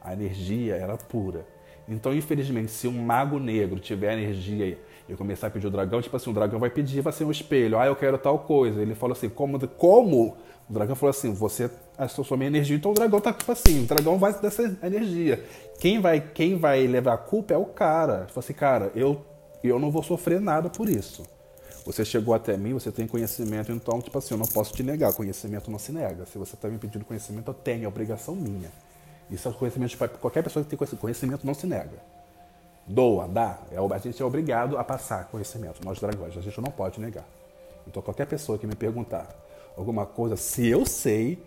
A 0.00 0.12
energia 0.12 0.76
era 0.76 0.96
pura. 0.96 1.46
Então, 1.88 2.14
infelizmente, 2.14 2.70
se 2.70 2.88
um 2.88 3.02
mago 3.02 3.38
negro 3.38 3.78
tiver 3.78 4.14
energia 4.14 4.78
e 5.08 5.14
começar 5.14 5.48
a 5.48 5.50
pedir 5.50 5.66
o 5.66 5.70
dragão, 5.70 6.00
tipo 6.00 6.16
assim, 6.16 6.30
o 6.30 6.32
dragão 6.32 6.58
vai 6.58 6.70
pedir, 6.70 7.02
vai 7.02 7.12
ser 7.12 7.24
um 7.24 7.30
espelho. 7.30 7.78
Ah, 7.78 7.86
eu 7.86 7.96
quero 7.96 8.16
tal 8.16 8.38
coisa. 8.38 8.80
Ele 8.80 8.94
falou 8.94 9.12
assim, 9.12 9.28
como? 9.28 9.58
como? 9.68 10.36
O 10.68 10.72
dragão 10.72 10.96
falou 10.96 11.10
assim, 11.10 11.34
você 11.34 11.70
associou 11.98 12.38
minha 12.38 12.48
energia, 12.48 12.74
então 12.74 12.90
o 12.90 12.94
dragão 12.94 13.20
tá 13.20 13.32
tipo 13.32 13.52
assim, 13.52 13.84
o 13.84 13.86
dragão 13.86 14.18
vai 14.18 14.32
dessa 14.32 14.62
energia. 14.82 15.44
Quem 15.78 16.00
vai, 16.00 16.20
quem 16.20 16.56
vai 16.56 16.86
levar 16.86 17.14
a 17.14 17.18
culpa 17.18 17.52
é 17.52 17.56
o 17.56 17.66
cara. 17.66 18.26
Falou 18.28 18.38
assim, 18.38 18.54
cara, 18.54 18.90
eu, 18.94 19.22
eu 19.62 19.78
não 19.78 19.90
vou 19.90 20.02
sofrer 20.02 20.40
nada 20.40 20.70
por 20.70 20.88
isso. 20.88 21.22
Você 21.84 22.02
chegou 22.02 22.32
até 22.32 22.56
mim, 22.56 22.72
você 22.72 22.90
tem 22.90 23.06
conhecimento, 23.06 23.70
então, 23.70 24.00
tipo 24.00 24.16
assim, 24.16 24.32
eu 24.32 24.38
não 24.38 24.46
posso 24.46 24.72
te 24.72 24.82
negar. 24.82 25.12
Conhecimento 25.12 25.70
não 25.70 25.78
se 25.78 25.92
nega. 25.92 26.24
Se 26.24 26.38
você 26.38 26.54
está 26.54 26.66
me 26.66 26.78
pedindo 26.78 27.04
conhecimento, 27.04 27.50
eu 27.50 27.54
tenho, 27.54 27.84
é 27.84 27.88
obrigação 27.88 28.34
minha. 28.34 28.70
Isso 29.30 29.48
é 29.48 29.52
conhecimento 29.52 29.90
de 29.90 29.96
qualquer 29.96 30.42
pessoa 30.42 30.64
que 30.64 30.76
tem 30.76 30.98
conhecimento 30.98 31.46
não 31.46 31.54
se 31.54 31.66
nega. 31.66 31.98
Doa, 32.86 33.26
dá. 33.26 33.58
É, 33.70 33.78
a 33.78 33.98
gente 33.98 34.20
é 34.20 34.24
obrigado 34.24 34.76
a 34.76 34.84
passar 34.84 35.26
conhecimento. 35.26 35.84
Nós 35.84 35.98
dragões, 35.98 36.36
a 36.36 36.40
gente 36.40 36.60
não 36.60 36.70
pode 36.70 37.00
negar. 37.00 37.24
Então 37.86 38.02
qualquer 38.02 38.26
pessoa 38.26 38.58
que 38.58 38.66
me 38.66 38.74
perguntar 38.74 39.28
alguma 39.76 40.04
coisa, 40.06 40.36
se 40.36 40.66
eu 40.66 40.84
sei, 40.84 41.42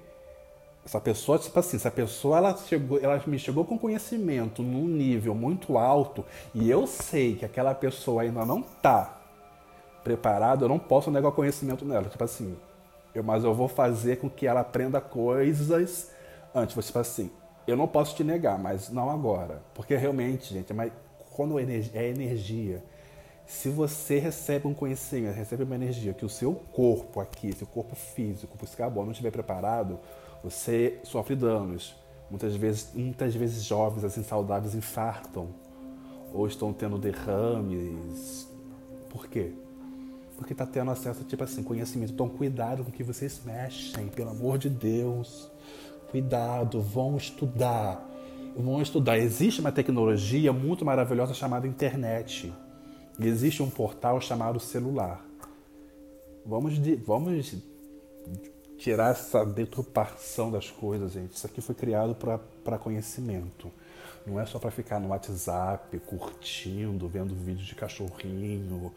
essa 0.86 1.00
pessoa, 1.00 1.38
tipo 1.38 1.58
assim, 1.60 1.78
se 1.78 1.88
a 1.88 1.92
pessoa 1.92 2.38
ela 2.38 2.58
chegou, 2.58 3.00
ela 3.00 3.22
me 3.28 3.38
chegou 3.38 3.66
com 3.66 3.78
conhecimento 3.78 4.64
num 4.64 4.88
nível 4.88 5.36
muito 5.36 5.78
alto 5.78 6.26
e 6.54 6.70
eu 6.70 6.88
sei 6.88 7.36
que 7.36 7.46
aquela 7.46 7.76
pessoa 7.76 8.24
ainda 8.24 8.46
não 8.46 8.60
está 8.62 9.20
preparada, 10.04 10.64
eu 10.64 10.70
não 10.70 10.80
posso 10.80 11.12
negar 11.12 11.30
o 11.30 11.34
conhecimento 11.34 11.84
nela. 11.84 12.08
Tipo 12.08 12.24
assim, 12.24 12.58
eu, 13.14 13.24
mas 13.24 13.44
eu 13.44 13.54
vou 13.54 13.68
fazer 13.68 14.18
com 14.18 14.30
que 14.30 14.48
ela 14.48 14.62
aprenda 14.62 15.02
coisas 15.02 16.10
antes. 16.56 16.86
Tipo 16.86 17.00
assim, 17.00 17.30
eu 17.68 17.76
não 17.76 17.88
posso 17.88 18.16
te 18.16 18.24
negar, 18.24 18.58
mas 18.58 18.90
não 18.90 19.10
agora. 19.10 19.62
Porque 19.74 19.96
realmente, 19.96 20.54
gente, 20.54 20.74
mas 20.74 20.92
quando 21.36 21.60
é 21.60 22.08
energia, 22.08 22.84
se 23.46 23.70
você 23.70 24.20
recebe 24.20 24.68
um 24.68 24.74
conhecimento, 24.74 25.36
recebe 25.36 25.64
uma 25.64 25.76
energia 25.76 26.14
que 26.14 26.26
o 26.26 26.30
seu 26.30 26.54
corpo 26.54 27.20
aqui, 27.20 27.54
seu 27.54 27.68
corpo 27.68 27.96
físico, 27.96 28.58
esse 28.64 28.76
carbono 28.76 29.06
não 29.06 29.12
estiver 29.12 29.32
preparado, 29.32 30.00
você 30.44 31.00
sofre 31.04 31.36
danos. 31.36 31.96
Muitas 32.30 32.56
vezes, 32.56 32.92
muitas 32.94 33.34
vezes 33.36 33.64
jovens 33.64 34.04
assim 34.04 34.24
saudáveis 34.24 34.76
infartam 34.76 35.48
ou 36.34 36.46
estão 36.46 36.74
tendo 36.74 36.98
derrames. 36.98 38.50
Por 39.10 39.28
quê? 39.28 39.54
Porque 40.36 40.54
está 40.54 40.66
tendo 40.66 40.92
acesso 40.92 41.24
tipo 41.24 41.44
assim 41.44 41.64
conhecimento. 41.64 42.12
Então 42.12 42.28
cuidado 42.28 42.84
com 42.84 42.90
o 42.90 42.94
que 42.94 43.04
vocês 43.04 43.42
mexem, 43.46 44.08
pelo 44.08 44.32
amor 44.32 44.58
de 44.58 44.70
Deus. 44.70 45.50
Cuidado, 46.12 46.82
vão 46.82 47.18
estudar. 47.18 48.04
Vão 48.56 48.82
estudar. 48.82 49.18
Existe 49.18 49.62
uma 49.62 49.72
tecnologia 49.72 50.52
muito 50.54 50.84
maravilhosa 50.86 51.34
chamada 51.34 51.68
internet. 51.68 52.54
E 53.20 53.28
existe 53.28 53.62
um 53.62 53.70
portal 53.70 54.22
chamado 54.22 54.60
celular. 54.60 55.26
Vamos, 56.46 56.82
de, 56.82 56.96
vamos 56.96 57.56
tirar 58.78 59.12
essa 59.12 59.46
deturpação 59.46 60.52
das 60.52 60.70
coisas, 60.70 61.12
gente. 61.12 61.36
Isso 61.36 61.46
aqui 61.46 61.60
foi 61.60 61.76
criado 61.76 62.16
para 62.16 62.78
conhecimento. 62.78 63.72
Não 64.26 64.40
é 64.40 64.46
só 64.46 64.60
para 64.60 64.72
ficar 64.72 65.00
no 65.00 65.10
WhatsApp, 65.10 66.00
curtindo, 66.00 67.08
vendo 67.08 67.34
vídeo 67.34 67.66
de 67.66 67.76
cachorrinho, 67.76 68.94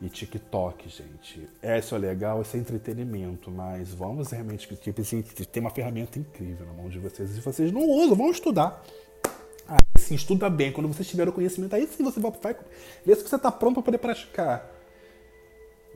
e 0.00 0.08
TikTok, 0.08 0.88
gente. 0.88 1.46
Essa 1.60 1.96
é 1.96 1.98
legal, 1.98 2.40
esse 2.40 2.56
é 2.56 2.60
entretenimento, 2.60 3.50
mas 3.50 3.92
vamos 3.92 4.30
realmente 4.30 4.66
tipo 4.76 5.00
assim, 5.00 5.22
tem 5.22 5.60
uma 5.60 5.70
ferramenta 5.70 6.18
incrível 6.18 6.66
na 6.66 6.72
mão 6.72 6.88
de 6.88 6.98
vocês. 6.98 7.36
E 7.36 7.40
vocês 7.40 7.70
não 7.70 7.82
usam, 7.82 8.16
vão 8.16 8.30
estudar. 8.30 8.82
Aí 9.68 9.78
sim, 9.98 10.14
estuda 10.14 10.48
bem. 10.48 10.72
Quando 10.72 10.88
vocês 10.88 11.06
tiverem 11.06 11.30
o 11.30 11.34
conhecimento, 11.34 11.74
aí 11.74 11.86
sim 11.86 12.02
você 12.02 12.18
vai, 12.18 12.32
vai 12.42 12.56
ver 13.04 13.16
se 13.16 13.28
você 13.28 13.36
está 13.36 13.52
pronto 13.52 13.74
para 13.74 13.82
poder 13.82 13.98
praticar. 13.98 14.70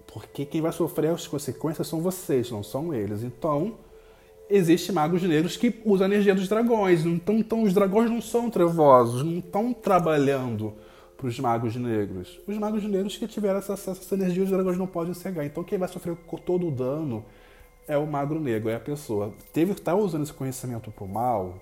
Porque 0.06 0.44
quem 0.44 0.60
vai 0.60 0.70
sofrer 0.70 1.10
as 1.10 1.26
consequências 1.26 1.88
são 1.88 2.00
vocês, 2.00 2.50
não 2.50 2.62
são 2.62 2.92
eles. 2.92 3.22
Então, 3.22 3.78
existem 4.50 4.94
magos 4.94 5.22
negros 5.22 5.56
que 5.56 5.80
usam 5.84 6.06
a 6.06 6.10
energia 6.10 6.34
dos 6.34 6.46
dragões. 6.46 7.06
Então, 7.06 7.36
então 7.36 7.62
os 7.62 7.72
dragões 7.72 8.10
não 8.10 8.20
são 8.20 8.50
trevosos, 8.50 9.24
não 9.24 9.38
estão 9.38 9.72
trabalhando 9.72 10.74
para 11.16 11.26
os 11.26 11.38
magos 11.38 11.76
negros. 11.76 12.40
Os 12.46 12.58
magos 12.58 12.82
negros 12.84 13.16
que 13.16 13.26
tiveram 13.26 13.58
acesso 13.58 13.90
a 13.90 13.92
essa 13.92 14.14
energia, 14.14 14.42
os 14.42 14.50
dragões 14.50 14.76
não 14.76 14.86
podem 14.86 15.14
cegar. 15.14 15.44
Então 15.44 15.64
quem 15.64 15.78
vai 15.78 15.88
sofrer 15.88 16.16
todo 16.44 16.68
o 16.68 16.70
dano 16.70 17.24
é 17.86 17.96
o 17.96 18.06
magro 18.06 18.40
negro, 18.40 18.68
é 18.68 18.76
a 18.76 18.80
pessoa. 18.80 19.32
Teve 19.52 19.74
que 19.74 19.80
tá 19.80 19.94
usando 19.94 20.22
esse 20.22 20.32
conhecimento 20.32 20.90
pro 20.90 21.06
mal, 21.06 21.60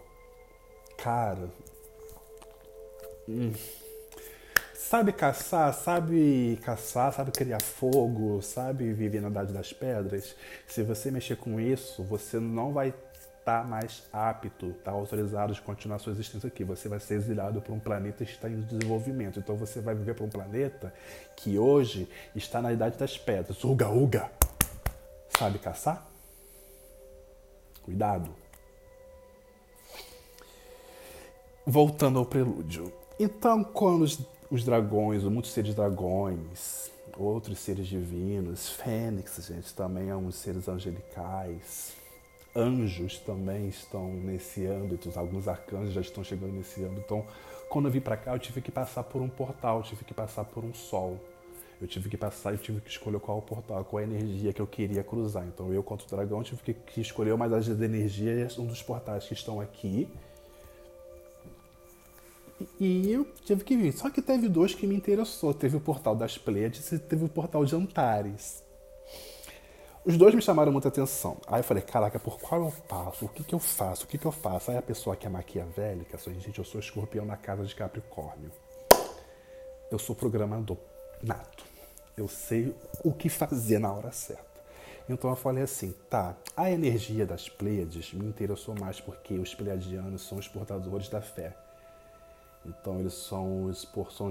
cara. 0.96 1.50
Hum. 3.28 3.52
Sabe 4.74 5.12
caçar, 5.12 5.72
sabe 5.72 6.58
caçar, 6.62 7.12
sabe 7.14 7.30
criar 7.30 7.62
fogo, 7.62 8.42
sabe 8.42 8.92
viver 8.92 9.22
na 9.22 9.28
idade 9.28 9.52
das 9.52 9.72
pedras. 9.72 10.36
Se 10.66 10.82
você 10.82 11.10
mexer 11.10 11.36
com 11.36 11.58
isso, 11.58 12.02
você 12.02 12.38
não 12.38 12.72
vai 12.72 12.92
está 13.42 13.64
mais 13.64 14.04
apto, 14.12 14.70
está 14.70 14.92
autorizado 14.92 15.52
de 15.52 15.60
continuar 15.60 15.98
sua 15.98 16.12
existência 16.12 16.46
aqui. 16.46 16.62
Você 16.62 16.88
vai 16.88 17.00
ser 17.00 17.14
exilado 17.14 17.60
para 17.60 17.72
um 17.72 17.80
planeta 17.80 18.24
que 18.24 18.30
está 18.30 18.48
em 18.48 18.60
desenvolvimento. 18.60 19.40
Então 19.40 19.56
você 19.56 19.80
vai 19.80 19.94
viver 19.96 20.14
para 20.14 20.24
um 20.24 20.30
planeta 20.30 20.94
que 21.36 21.58
hoje 21.58 22.08
está 22.36 22.62
na 22.62 22.72
idade 22.72 22.96
das 22.96 23.18
pedras. 23.18 23.62
Uga, 23.64 23.88
uga! 23.88 24.30
Sabe 25.36 25.58
caçar? 25.58 26.06
Cuidado. 27.82 28.30
Voltando 31.66 32.20
ao 32.20 32.24
prelúdio. 32.24 32.92
Então, 33.18 33.64
quando 33.64 34.02
os, 34.02 34.20
os 34.50 34.64
dragões, 34.64 35.24
muitos 35.24 35.52
seres 35.52 35.74
dragões, 35.74 36.90
outros 37.16 37.58
seres 37.58 37.88
divinos, 37.88 38.68
fênix, 38.70 39.44
gente, 39.46 39.74
também 39.74 40.10
é 40.10 40.16
uns 40.16 40.36
seres 40.36 40.68
angelicais, 40.68 42.01
anjos 42.54 43.18
também 43.18 43.68
estão 43.68 44.12
nesse 44.12 44.66
âmbito, 44.66 45.10
alguns 45.16 45.48
arcanjos 45.48 45.92
já 45.92 46.00
estão 46.00 46.22
chegando 46.22 46.52
nesse 46.52 46.84
âmbito. 46.84 47.00
Então, 47.00 47.26
quando 47.68 47.86
eu 47.86 47.90
vim 47.90 48.00
para 48.00 48.16
cá, 48.16 48.34
eu 48.34 48.38
tive 48.38 48.60
que 48.60 48.70
passar 48.70 49.02
por 49.02 49.22
um 49.22 49.28
portal, 49.28 49.78
eu 49.78 49.82
tive 49.82 50.04
que 50.04 50.12
passar 50.12 50.44
por 50.44 50.64
um 50.64 50.74
sol. 50.74 51.18
Eu 51.80 51.88
tive 51.88 52.08
que 52.08 52.16
passar, 52.16 52.52
eu 52.52 52.58
tive 52.58 52.80
que 52.80 52.90
escolher 52.90 53.18
qual 53.18 53.42
portal, 53.42 53.84
qual 53.84 54.02
energia 54.02 54.52
que 54.52 54.62
eu 54.62 54.66
queria 54.68 55.02
cruzar. 55.02 55.44
Então, 55.48 55.72
eu, 55.72 55.82
quanto 55.82 56.06
dragão, 56.06 56.40
tive 56.42 56.74
que, 56.74 57.00
escolher 57.00 57.32
uma 57.32 57.48
das 57.48 57.66
energias, 57.66 58.56
um 58.56 58.66
dos 58.66 58.80
portais 58.82 59.26
que 59.26 59.34
estão 59.34 59.60
aqui. 59.60 60.08
E 62.78 63.10
eu 63.10 63.26
tive 63.44 63.64
que 63.64 63.76
vir. 63.76 63.92
Só 63.92 64.10
que 64.10 64.22
teve 64.22 64.48
dois 64.48 64.74
que 64.74 64.86
me 64.86 64.94
interessou. 64.94 65.52
Teve 65.52 65.76
o 65.76 65.80
portal 65.80 66.14
das 66.14 66.38
Pleiades 66.38 66.92
e 66.92 67.00
teve 67.00 67.24
o 67.24 67.28
portal 67.28 67.64
de 67.64 67.74
Antares. 67.74 68.61
Os 70.04 70.16
dois 70.16 70.34
me 70.34 70.42
chamaram 70.42 70.72
muita 70.72 70.88
atenção. 70.88 71.36
Aí 71.46 71.60
eu 71.60 71.64
falei, 71.64 71.80
caraca, 71.80 72.18
por 72.18 72.36
qual 72.40 72.64
eu 72.64 72.72
passo? 72.88 73.24
O 73.24 73.28
que, 73.28 73.44
que 73.44 73.54
eu 73.54 73.60
faço? 73.60 74.04
O 74.04 74.08
que, 74.08 74.18
que 74.18 74.26
eu 74.26 74.32
faço? 74.32 74.72
Aí 74.72 74.76
a 74.76 74.82
pessoa 74.82 75.14
que 75.14 75.28
é 75.28 75.30
maquiavélica, 75.30 76.16
assim, 76.16 76.38
gente, 76.40 76.58
eu 76.58 76.64
sou 76.64 76.80
escorpião 76.80 77.24
na 77.24 77.36
casa 77.36 77.64
de 77.64 77.72
Capricórnio. 77.72 78.50
Eu 79.88 80.00
sou 80.00 80.16
programador 80.16 80.76
nato. 81.22 81.64
Eu 82.16 82.26
sei 82.26 82.74
o 83.04 83.12
que 83.12 83.28
fazer 83.28 83.78
na 83.78 83.92
hora 83.92 84.10
certa. 84.10 84.44
Então 85.08 85.30
eu 85.30 85.36
falei 85.36 85.62
assim, 85.62 85.94
tá, 86.10 86.36
a 86.56 86.68
energia 86.68 87.24
das 87.24 87.48
Pleiades 87.48 88.12
me 88.12 88.26
interessou 88.26 88.74
mais 88.80 89.00
porque 89.00 89.34
os 89.34 89.54
pleiadianos 89.54 90.26
são 90.26 90.36
os 90.36 90.48
portadores 90.48 91.08
da 91.08 91.20
fé. 91.20 91.56
Então 92.64 93.00
eles 93.00 93.14
são 93.14 93.64
os, 93.64 93.84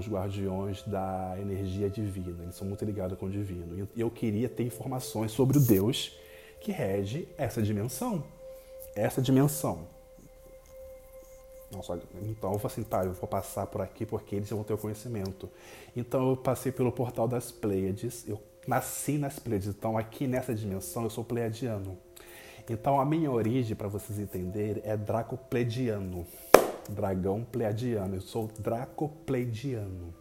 guardiões 0.08 0.82
da 0.84 1.36
energia 1.38 1.90
divina, 1.90 2.42
eles 2.42 2.54
são 2.54 2.66
muito 2.66 2.84
ligados 2.84 3.18
com 3.18 3.26
o 3.26 3.30
divino. 3.30 3.88
E 3.94 4.00
eu 4.00 4.10
queria 4.10 4.48
ter 4.48 4.64
informações 4.64 5.32
sobre 5.32 5.58
o 5.58 5.60
Deus 5.60 6.16
que 6.60 6.72
rege 6.72 7.28
essa 7.36 7.60
dimensão. 7.60 8.24
Essa 8.94 9.20
dimensão. 9.20 9.86
Nossa, 11.70 11.98
então 12.22 12.52
eu 12.52 12.58
falei 12.58 12.74
assim, 12.74 12.82
tá, 12.82 13.04
eu 13.04 13.12
vou 13.12 13.28
passar 13.28 13.66
por 13.66 13.80
aqui 13.80 14.04
porque 14.04 14.36
eles 14.36 14.48
vão 14.50 14.62
ter 14.62 14.74
o 14.74 14.78
conhecimento. 14.78 15.48
Então 15.96 16.30
eu 16.30 16.36
passei 16.36 16.70
pelo 16.70 16.92
portal 16.92 17.26
das 17.26 17.50
Pleiades, 17.50 18.26
eu 18.28 18.40
nasci 18.66 19.16
nas 19.16 19.38
Pleiades, 19.38 19.68
então 19.68 19.96
aqui 19.96 20.26
nessa 20.26 20.54
dimensão 20.54 21.04
eu 21.04 21.10
sou 21.10 21.24
pleiadiano. 21.24 21.96
Então 22.68 23.00
a 23.00 23.04
minha 23.04 23.30
origem, 23.30 23.74
para 23.74 23.88
vocês 23.88 24.18
entenderem, 24.18 24.82
é 24.84 24.96
dracopleidiano 24.96 26.26
dragão 26.88 27.44
pleiadiano. 27.44 28.16
Eu 28.16 28.20
sou 28.20 28.48
dracopleidiano. 28.58 30.14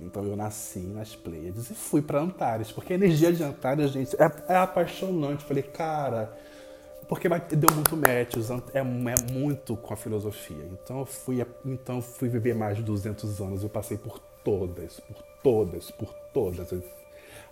Então 0.00 0.24
eu 0.24 0.36
nasci 0.36 0.80
nas 0.80 1.14
Pleiades 1.14 1.70
e 1.70 1.74
fui 1.74 2.02
para 2.02 2.20
Antares, 2.20 2.72
porque 2.72 2.92
a 2.92 2.96
energia 2.96 3.32
de 3.32 3.42
Antares, 3.42 3.92
gente, 3.92 4.16
é, 4.16 4.52
é 4.52 4.56
apaixonante. 4.56 5.44
Falei, 5.44 5.62
cara, 5.62 6.36
porque 7.08 7.28
deu 7.28 7.74
muito 7.74 7.96
match, 7.96 8.36
é, 8.74 8.78
é 8.78 9.32
muito 9.32 9.76
com 9.76 9.94
a 9.94 9.96
filosofia. 9.96 10.68
Então 10.72 11.00
eu 11.00 11.06
fui, 11.06 11.44
então 11.64 12.02
fui 12.02 12.28
viver 12.28 12.54
mais 12.54 12.76
de 12.76 12.82
200 12.82 13.40
anos. 13.40 13.62
Eu 13.62 13.68
passei 13.68 13.96
por 13.96 14.18
todas, 14.42 14.98
por 15.00 15.22
todas, 15.42 15.90
por 15.90 16.12
todas 16.32 16.72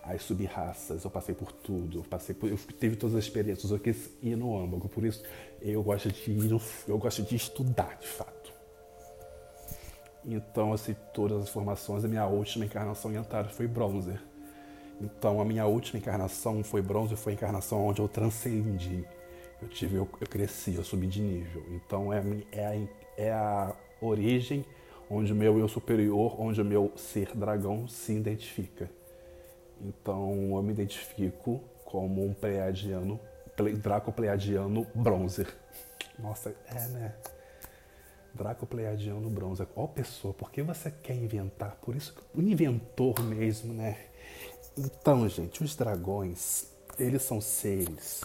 as 0.02 0.22
sub-raças, 0.22 1.04
eu 1.04 1.10
passei 1.10 1.34
por 1.34 1.52
tudo, 1.52 1.98
eu 1.98 2.02
passei 2.02 2.34
por, 2.34 2.48
eu 2.48 2.56
tive 2.78 2.96
todas 2.96 3.16
as 3.16 3.24
experiências, 3.24 3.70
eu 3.70 3.78
quis 3.78 4.10
ir 4.22 4.36
no 4.36 4.56
âmago, 4.56 4.88
por 4.88 5.04
isso 5.04 5.22
eu 5.60 5.82
gosto 5.82 6.10
de 6.10 6.30
ir 6.30 6.48
no, 6.48 6.60
eu 6.88 6.98
gosto 6.98 7.22
de 7.22 7.36
estudar, 7.36 7.98
de 8.00 8.06
fato. 8.06 8.52
Então, 10.24 10.72
assim, 10.72 10.94
todas 11.14 11.42
as 11.42 11.48
formações, 11.48 12.04
a 12.04 12.08
minha 12.08 12.26
última 12.26 12.64
encarnação 12.64 13.12
em 13.12 13.16
Antares 13.16 13.52
foi 13.52 13.66
bronzer. 13.66 14.20
Então, 15.00 15.40
a 15.40 15.44
minha 15.44 15.66
última 15.66 15.98
encarnação 15.98 16.62
foi 16.62 16.82
bronze, 16.82 17.16
foi 17.16 17.32
a 17.32 17.36
encarnação 17.36 17.86
onde 17.86 18.00
eu 18.00 18.08
transcendi. 18.08 19.04
Eu 19.60 19.68
tive, 19.68 19.96
eu, 19.96 20.08
eu 20.20 20.26
cresci, 20.26 20.74
eu 20.74 20.84
subi 20.84 21.06
de 21.06 21.22
nível. 21.22 21.64
Então, 21.70 22.12
é 22.12 22.22
é 22.52 22.66
a, 22.66 22.88
é 23.16 23.32
a 23.32 23.74
origem 24.00 24.64
onde 25.08 25.32
o 25.32 25.36
meu 25.36 25.58
eu 25.58 25.68
superior, 25.68 26.40
onde 26.40 26.60
o 26.60 26.64
meu 26.64 26.92
ser 26.96 27.34
dragão 27.34 27.88
se 27.88 28.12
identifica. 28.12 28.90
Então 29.80 30.56
eu 30.56 30.62
me 30.62 30.72
identifico 30.72 31.60
como 31.84 32.24
um 32.24 32.32
pleiadiano, 32.32 33.18
Draco 33.82 34.12
Pleiadiano 34.12 34.86
Bronzer. 34.94 35.48
Nossa, 36.18 36.54
é, 36.68 36.86
né? 36.88 37.14
Draco 38.32 38.66
Pleiadiano 38.66 39.28
Bronzer. 39.28 39.66
Qual 39.66 39.88
pessoa? 39.88 40.32
Por 40.32 40.50
que 40.50 40.62
você 40.62 40.90
quer 40.90 41.14
inventar? 41.14 41.76
Por 41.82 41.96
isso, 41.96 42.14
o 42.34 42.40
inventor 42.40 43.20
mesmo, 43.20 43.74
né? 43.74 43.98
Então, 44.78 45.28
gente, 45.28 45.62
os 45.62 45.74
dragões, 45.74 46.68
eles 46.98 47.22
são 47.22 47.40
seres 47.40 48.22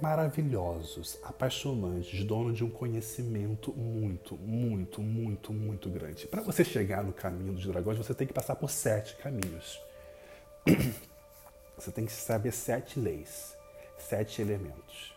maravilhosos, 0.00 1.18
apaixonantes, 1.24 2.24
donos 2.24 2.56
de 2.56 2.64
um 2.64 2.70
conhecimento 2.70 3.72
muito, 3.72 4.36
muito, 4.36 5.00
muito, 5.00 5.52
muito 5.52 5.90
grande. 5.90 6.26
Para 6.26 6.42
você 6.42 6.64
chegar 6.64 7.02
no 7.02 7.12
caminho 7.12 7.52
dos 7.52 7.66
dragões, 7.66 7.98
você 7.98 8.14
tem 8.14 8.26
que 8.26 8.32
passar 8.32 8.56
por 8.56 8.70
sete 8.70 9.16
caminhos. 9.16 9.80
Você 11.76 11.90
tem 11.92 12.04
que 12.04 12.12
saber 12.12 12.52
sete 12.52 12.98
leis, 12.98 13.56
sete 13.98 14.42
elementos. 14.42 15.14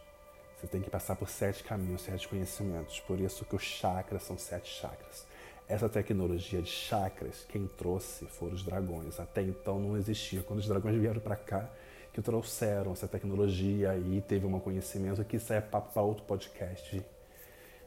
Você 0.59 0.67
tem 0.67 0.81
que 0.81 0.89
passar 0.91 1.15
por 1.15 1.27
sete 1.27 1.63
caminhos, 1.63 2.03
sete 2.03 2.27
conhecimentos. 2.27 2.99
Por 2.99 3.19
isso 3.19 3.43
que 3.45 3.55
os 3.55 3.63
chakras 3.63 4.23
são 4.23 4.37
sete 4.37 4.69
chakras. 4.69 5.25
Essa 5.67 5.89
tecnologia 5.89 6.61
de 6.61 6.69
chakras, 6.69 7.45
quem 7.49 7.65
trouxe 7.65 8.25
foram 8.27 8.53
os 8.53 8.61
dragões. 8.61 9.19
Até 9.19 9.41
então 9.41 9.79
não 9.79 9.97
existia. 9.97 10.43
Quando 10.43 10.59
os 10.59 10.67
dragões 10.67 10.99
vieram 10.99 11.19
para 11.19 11.35
cá, 11.35 11.67
que 12.13 12.21
trouxeram 12.21 12.91
essa 12.91 13.07
tecnologia 13.07 13.97
e 13.97 14.21
teve 14.21 14.45
um 14.45 14.59
conhecimento 14.59 15.23
que 15.23 15.37
isso 15.37 15.51
é 15.53 15.61
papo 15.61 15.93
para 15.93 16.01
outro 16.01 16.23
podcast. 16.25 16.97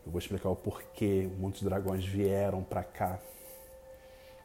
Eu 0.05 0.11
vou 0.11 0.19
explicar 0.19 0.49
o 0.49 0.57
porquê 0.57 1.29
muitos 1.39 1.63
dragões 1.63 2.05
vieram 2.05 2.63
para 2.63 2.83
cá 2.83 3.21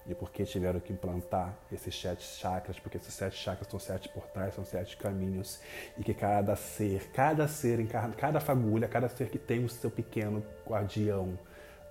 e 0.10 0.16
por 0.16 0.32
que 0.32 0.44
tiveram 0.44 0.80
que 0.80 0.92
implantar 0.92 1.58
esses 1.72 2.00
sete 2.00 2.24
chakras, 2.24 2.80
porque 2.80 2.98
esses 2.98 3.14
sete 3.14 3.38
chakras 3.38 3.70
são 3.70 3.80
sete 3.80 4.10
portais, 4.10 4.56
são 4.56 4.66
sete 4.66 4.98
caminhos, 4.98 5.60
e 5.98 6.04
que 6.04 6.14
cada 6.14 6.56
ser, 6.56 7.12
cada 7.12 7.48
ser 7.48 7.80
encarna, 7.80 8.16
cada 8.16 8.40
fagulha, 8.40 8.88
cada 8.88 9.08
ser 9.08 9.30
que 9.30 9.38
tem 9.38 9.64
o 9.64 9.70
seu 9.70 9.92
pequeno 9.92 10.44
guardião, 10.68 11.38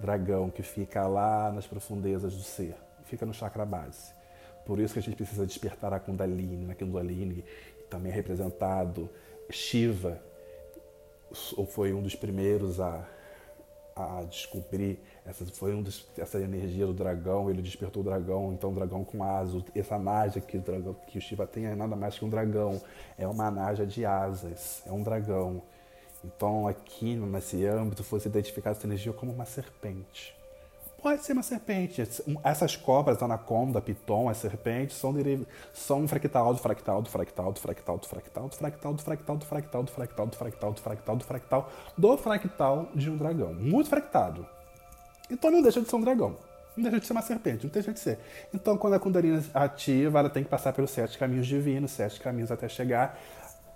dragão, 0.01 0.51
que 0.51 0.63
fica 0.63 1.07
lá 1.07 1.53
nas 1.53 1.67
profundezas 1.67 2.35
do 2.35 2.43
ser, 2.43 2.75
fica 3.05 3.25
no 3.25 3.33
chakra 3.33 3.65
base. 3.65 4.13
Por 4.67 4.81
isso 4.81 4.95
que 4.95 4.99
a 4.99 5.03
gente 5.03 5.17
precisa 5.17 5.47
despertar 5.47 5.93
a 5.93 6.01
Kundalini, 6.01 6.67
na 6.67 6.75
Kundalini 6.75 7.45
também 7.89 8.13
é 8.13 8.15
representado 8.15 9.09
Shiva, 9.51 10.21
ou 11.57 11.67
foi 11.67 11.93
um 11.93 12.03
dos 12.03 12.15
primeiros 12.15 12.81
a 12.81 13.07
a 13.99 14.23
descobrir 14.23 15.01
essa 15.29 15.45
foi 15.47 15.75
um 15.75 15.83
dos, 15.83 16.07
essa 16.17 16.41
energia 16.41 16.87
do 16.87 16.95
dragão 16.95 17.51
ele 17.51 17.61
despertou 17.61 18.03
o 18.03 18.05
dragão 18.05 18.53
então 18.53 18.71
o 18.71 18.75
dragão 18.75 19.05
com 19.05 19.23
asas 19.23 19.63
essa 19.75 19.99
naja 19.99 20.41
que 20.41 20.57
o 20.57 20.61
dragão 20.61 20.97
que 21.07 21.19
o 21.19 21.21
Shiva 21.21 21.47
tem 21.47 21.67
é 21.67 21.75
nada 21.75 21.95
mais 21.95 22.19
que 22.19 22.25
um 22.25 22.31
dragão 22.31 22.81
é 23.19 23.27
uma 23.27 23.51
naja 23.51 23.87
de 23.87 24.05
asas 24.05 24.83
é 24.87 24.93
um 24.93 25.03
dragão 25.03 25.63
então 26.25 26.67
aqui 26.67 27.15
nesse 27.15 27.65
âmbito 27.67 28.03
fosse 28.03 28.27
identificar 28.29 28.71
essa 28.71 28.87
energia 28.87 29.13
como 29.13 29.31
uma 29.31 29.45
serpente 29.45 30.39
Pode 31.01 31.25
ser 31.25 31.33
uma 31.33 31.45
serpente. 31.45 32.03
Essas 32.43 32.75
cobras, 32.75 33.23
anaconda, 33.23 33.81
piton, 33.81 34.29
as 34.29 34.39
serpentes, 34.39 34.97
são, 34.97 35.15
são 35.73 36.01
um 36.01 36.09
fractal 36.09 36.53
do 36.53 36.59
fractal 36.59 37.01
do 37.01 37.09
fractal 37.09 37.53
do 37.53 37.61
fractal 37.61 37.99
do 37.99 38.07
fractal 38.07 38.49
do 38.49 38.57
fractal 38.57 38.95
do 38.95 39.03
fractal 39.03 39.37
do 39.37 39.45
fractal 39.45 39.85
do 39.85 39.91
fractal 39.93 40.27
do 40.27 40.37
fractal 40.37 40.73
do 40.73 40.81
fractal 40.81 41.17
do 41.17 41.25
fractal 41.25 41.71
do 41.97 42.17
fractal 42.19 42.89
de 42.97 43.09
um 43.09 43.17
dragão. 43.17 43.55
Muito 43.55 43.89
fractado. 43.89 44.58
Então 45.31 45.51
não 45.51 45.63
deixa 45.63 45.81
de 45.81 45.89
ser 45.89 45.97
um 45.97 46.01
dragão. 46.01 46.37
Não 46.77 46.83
deixa 46.85 47.01
de 47.01 47.07
ser 47.07 47.13
uma 47.13 47.23
serpente, 47.23 47.65
não 47.65 47.73
deixa 47.73 47.93
de 47.93 47.99
ser. 47.99 48.19
Então, 48.55 48.79
quando 48.79 48.95
a 48.95 49.01
Kundalini 49.01 49.45
ativa, 49.53 50.21
ela 50.21 50.31
tem 50.31 50.45
que 50.45 50.49
passar 50.49 50.73
pelos 50.73 50.93
sete 50.93 51.19
caminhos 51.19 51.47
divinos, 51.47 51.91
sete 51.91 52.21
caminhos 52.21 52.53
até 52.53 52.69
chegar 52.69 53.19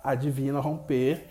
a 0.04 0.14
divina 0.14 0.60
romper. 0.60 1.26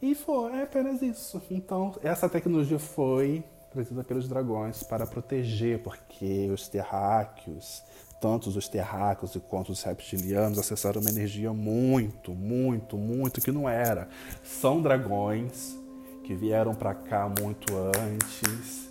E 0.00 0.14
foi, 0.14 0.52
é 0.52 0.62
apenas 0.62 1.02
isso. 1.02 1.42
Então, 1.50 1.94
essa 2.02 2.26
tecnologia 2.26 2.78
foi 2.78 3.44
trazida 3.70 4.02
pelos 4.02 4.28
dragões 4.28 4.82
para 4.82 5.06
proteger, 5.06 5.80
porque 5.82 6.50
os 6.50 6.68
terráqueos, 6.68 7.84
tanto 8.20 8.48
os 8.48 8.68
terráqueos 8.68 9.36
quanto 9.48 9.72
os 9.72 9.82
reptilianos, 9.82 10.58
acessaram 10.58 11.00
uma 11.02 11.10
energia 11.10 11.52
muito, 11.52 12.32
muito, 12.32 12.96
muito 12.96 13.40
que 13.42 13.52
não 13.52 13.68
era. 13.68 14.08
São 14.42 14.80
dragões 14.80 15.76
que 16.24 16.34
vieram 16.34 16.74
para 16.74 16.94
cá 16.94 17.28
muito 17.28 17.74
antes, 17.76 18.89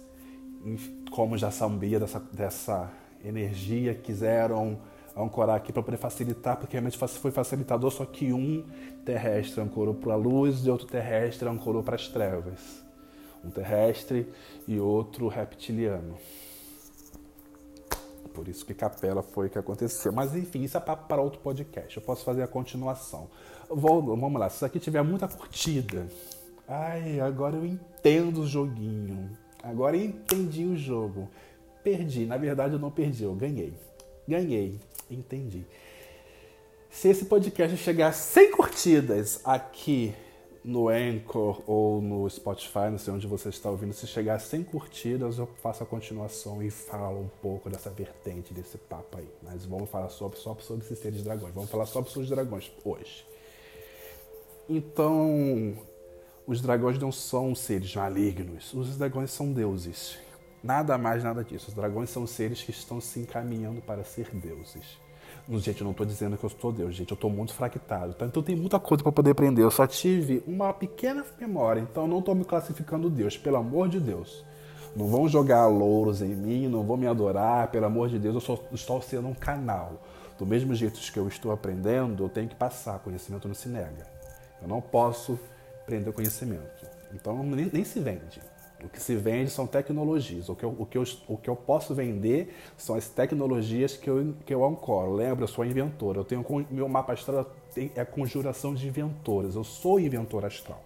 como 1.11 1.37
já 1.37 1.51
sabia 1.51 1.99
dessa, 1.99 2.19
dessa 2.31 2.91
energia, 3.23 3.93
quiseram 3.93 4.79
ancorar 5.15 5.55
aqui 5.55 5.73
para 5.73 5.83
poder 5.83 5.97
facilitar, 5.97 6.57
porque 6.57 6.73
realmente 6.73 6.97
foi 6.97 7.31
facilitador, 7.31 7.91
só 7.91 8.05
que 8.05 8.31
um 8.31 8.65
terrestre 9.03 9.61
ancorou 9.61 9.93
para 9.93 10.13
a 10.13 10.17
luz 10.17 10.65
e 10.65 10.69
outro 10.69 10.87
terrestre 10.87 11.47
ancorou 11.49 11.83
para 11.83 11.95
as 11.95 12.07
trevas 12.07 12.89
um 13.43 13.49
terrestre 13.49 14.27
e 14.67 14.79
outro 14.79 15.27
reptiliano. 15.27 16.17
Por 18.33 18.47
isso 18.47 18.65
que 18.65 18.73
capela 18.73 19.21
foi 19.21 19.47
o 19.47 19.49
que 19.49 19.57
aconteceu. 19.57 20.13
Mas 20.13 20.35
enfim, 20.35 20.63
isso 20.63 20.77
é 20.77 20.79
para 20.79 21.21
outro 21.21 21.39
podcast. 21.39 21.97
Eu 21.97 22.03
posso 22.03 22.23
fazer 22.23 22.43
a 22.43 22.47
continuação. 22.47 23.27
Vou, 23.69 24.01
vamos 24.15 24.39
lá, 24.39 24.49
se 24.49 24.57
isso 24.57 24.65
aqui 24.65 24.79
tiver 24.79 25.01
muita 25.03 25.27
curtida. 25.27 26.07
Ai, 26.67 27.19
agora 27.19 27.55
eu 27.55 27.65
entendo 27.65 28.41
o 28.41 28.47
joguinho. 28.47 29.29
Agora 29.63 29.97
entendi 29.97 30.65
o 30.65 30.75
jogo. 30.75 31.29
Perdi. 31.83 32.25
Na 32.25 32.37
verdade, 32.37 32.73
eu 32.73 32.79
não 32.79 32.91
perdi, 32.91 33.23
eu 33.23 33.33
ganhei. 33.33 33.73
Ganhei. 34.27 34.79
Entendi. 35.09 35.65
Se 36.89 37.09
esse 37.09 37.25
podcast 37.25 37.75
chegar 37.77 38.07
a 38.07 38.11
100 38.11 38.51
curtidas 38.51 39.41
aqui 39.43 40.13
no 40.63 40.89
Anchor 40.89 41.61
ou 41.67 42.01
no 42.01 42.29
Spotify, 42.29 42.89
não 42.91 42.97
sei 42.97 43.13
onde 43.13 43.27
você 43.27 43.49
está 43.49 43.69
ouvindo, 43.69 43.93
se 43.93 44.05
chegar 44.07 44.35
a 44.35 44.39
100 44.39 44.63
curtidas, 44.63 45.37
eu 45.37 45.47
faço 45.61 45.83
a 45.83 45.85
continuação 45.85 46.61
e 46.61 46.69
falo 46.69 47.21
um 47.21 47.29
pouco 47.41 47.69
dessa 47.69 47.89
vertente, 47.89 48.53
desse 48.53 48.77
papo 48.77 49.17
aí. 49.17 49.29
Mas 49.41 49.65
vamos 49.65 49.89
falar 49.89 50.09
só, 50.09 50.29
só 50.31 50.55
sobre 50.59 50.85
esses 50.85 50.99
seres 50.99 51.23
dragões. 51.23 51.53
Vamos 51.53 51.69
falar 51.69 51.85
só 51.85 52.03
sobre 52.03 52.23
os 52.23 52.29
dragões 52.29 52.71
hoje. 52.83 53.25
Então, 54.67 55.75
os 56.49 56.61
dragões 56.61 56.97
não 56.97 57.11
são 57.11 57.53
seres 57.53 57.95
malignos. 57.95 58.73
Os 58.73 58.97
dragões 58.97 59.29
são 59.29 59.53
deuses. 59.53 60.17
Nada 60.63 60.97
mais, 60.97 61.23
nada 61.23 61.43
disso. 61.43 61.67
Os 61.69 61.75
dragões 61.75 62.09
são 62.09 62.25
seres 62.25 62.63
que 62.63 62.71
estão 62.71 62.99
se 62.99 63.19
encaminhando 63.19 63.81
para 63.81 64.03
ser 64.03 64.31
deuses. 64.33 64.97
Gente, 65.47 65.81
eu 65.81 65.85
não 65.85 65.91
estou 65.91 66.07
dizendo 66.07 66.37
que 66.37 66.43
eu 66.43 66.49
sou 66.49 66.71
Deus, 66.71 66.95
gente. 66.95 67.11
Eu 67.11 67.13
estou 67.13 67.29
muito 67.29 67.53
fractado. 67.53 68.15
Tá? 68.15 68.25
Então 68.25 68.41
tem 68.41 68.55
muita 68.55 68.79
coisa 68.79 69.03
para 69.03 69.11
poder 69.11 69.29
aprender. 69.29 69.61
Eu 69.61 69.69
só 69.69 69.85
tive 69.85 70.43
uma 70.47 70.73
pequena 70.73 71.23
memória. 71.39 71.81
Então 71.81 72.07
não 72.07 72.17
estou 72.17 72.33
me 72.33 72.43
classificando 72.43 73.11
Deus, 73.11 73.37
pelo 73.37 73.57
amor 73.57 73.87
de 73.87 73.99
Deus. 73.99 74.43
Não 74.95 75.05
vão 75.05 75.29
jogar 75.29 75.67
louros 75.67 76.19
em 76.19 76.35
mim, 76.35 76.67
não 76.67 76.83
vão 76.83 76.97
me 76.97 77.05
adorar, 77.05 77.67
pelo 77.67 77.85
amor 77.85 78.09
de 78.09 78.17
Deus. 78.17 78.33
Eu 78.33 78.41
só 78.41 78.59
estou 78.73 78.99
sendo 79.03 79.27
um 79.27 79.35
canal. 79.35 80.01
Do 80.35 80.47
mesmo 80.47 80.73
jeito 80.73 80.99
que 80.99 81.19
eu 81.19 81.27
estou 81.27 81.51
aprendendo, 81.51 82.23
eu 82.23 82.29
tenho 82.29 82.49
que 82.49 82.55
passar. 82.55 82.97
Conhecimento 82.97 83.47
não 83.47 83.53
se 83.53 83.69
nega. 83.69 84.07
Eu 84.59 84.67
não 84.67 84.81
posso 84.81 85.37
prender 85.89 86.13
conhecimento. 86.13 86.85
Então 87.13 87.41
nem, 87.43 87.69
nem 87.73 87.83
se 87.83 87.99
vende. 87.99 88.39
O 88.83 88.87
que 88.87 89.01
se 89.01 89.15
vende 89.15 89.49
são 89.49 89.67
tecnologias. 89.67 90.47
O 90.47 90.55
que 90.55 90.63
eu, 90.63 90.75
o 90.77 90.85
que 90.85 90.97
eu, 90.97 91.03
o 91.27 91.37
que 91.37 91.49
eu 91.49 91.55
posso 91.55 91.93
vender 91.95 92.55
são 92.77 92.95
as 92.95 93.09
tecnologias 93.09 93.97
que 93.97 94.09
eu, 94.09 94.33
que 94.45 94.53
eu 94.53 94.63
ancoro. 94.63 95.13
Lembra, 95.13 95.43
eu 95.43 95.47
sou 95.47 95.65
inventora. 95.65 96.19
Eu 96.19 96.23
tenho 96.23 96.45
meu 96.69 96.87
mapa 96.87 97.13
astral 97.13 97.51
é 97.95 98.05
conjuração 98.05 98.73
de 98.73 98.87
inventoras. 98.87 99.55
Eu 99.55 99.63
sou 99.63 99.99
inventor 99.99 100.45
astral. 100.45 100.81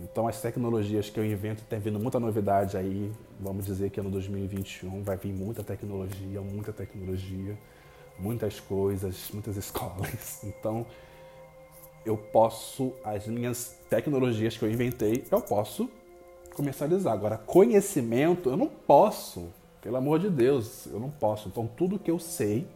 Então 0.00 0.26
as 0.26 0.40
tecnologias 0.40 1.08
que 1.08 1.20
eu 1.20 1.24
invento 1.24 1.62
tem 1.64 1.78
vindo 1.78 2.00
muita 2.00 2.18
novidade 2.18 2.76
aí. 2.76 3.12
Vamos 3.38 3.66
dizer 3.66 3.90
que 3.90 4.00
no 4.00 4.10
2021 4.10 5.04
vai 5.04 5.16
vir 5.16 5.32
muita 5.32 5.62
tecnologia, 5.62 6.40
muita 6.40 6.72
tecnologia, 6.72 7.56
muitas 8.18 8.58
coisas, 8.58 9.30
muitas 9.32 9.56
escolas. 9.58 10.42
Então 10.42 10.84
eu 12.04 12.16
posso 12.16 12.92
as 13.02 13.26
minhas 13.26 13.76
tecnologias 13.88 14.56
que 14.56 14.64
eu 14.64 14.70
inventei, 14.70 15.24
eu 15.30 15.40
posso 15.40 15.88
comercializar. 16.54 17.12
Agora, 17.12 17.38
conhecimento, 17.38 18.50
eu 18.50 18.56
não 18.56 18.66
posso, 18.68 19.48
pelo 19.80 19.96
amor 19.96 20.18
de 20.18 20.30
Deus, 20.30 20.86
eu 20.86 21.00
não 21.00 21.10
posso. 21.10 21.48
Então, 21.48 21.66
tudo 21.66 21.98
que 21.98 22.10
eu 22.10 22.18
sei, 22.18 22.66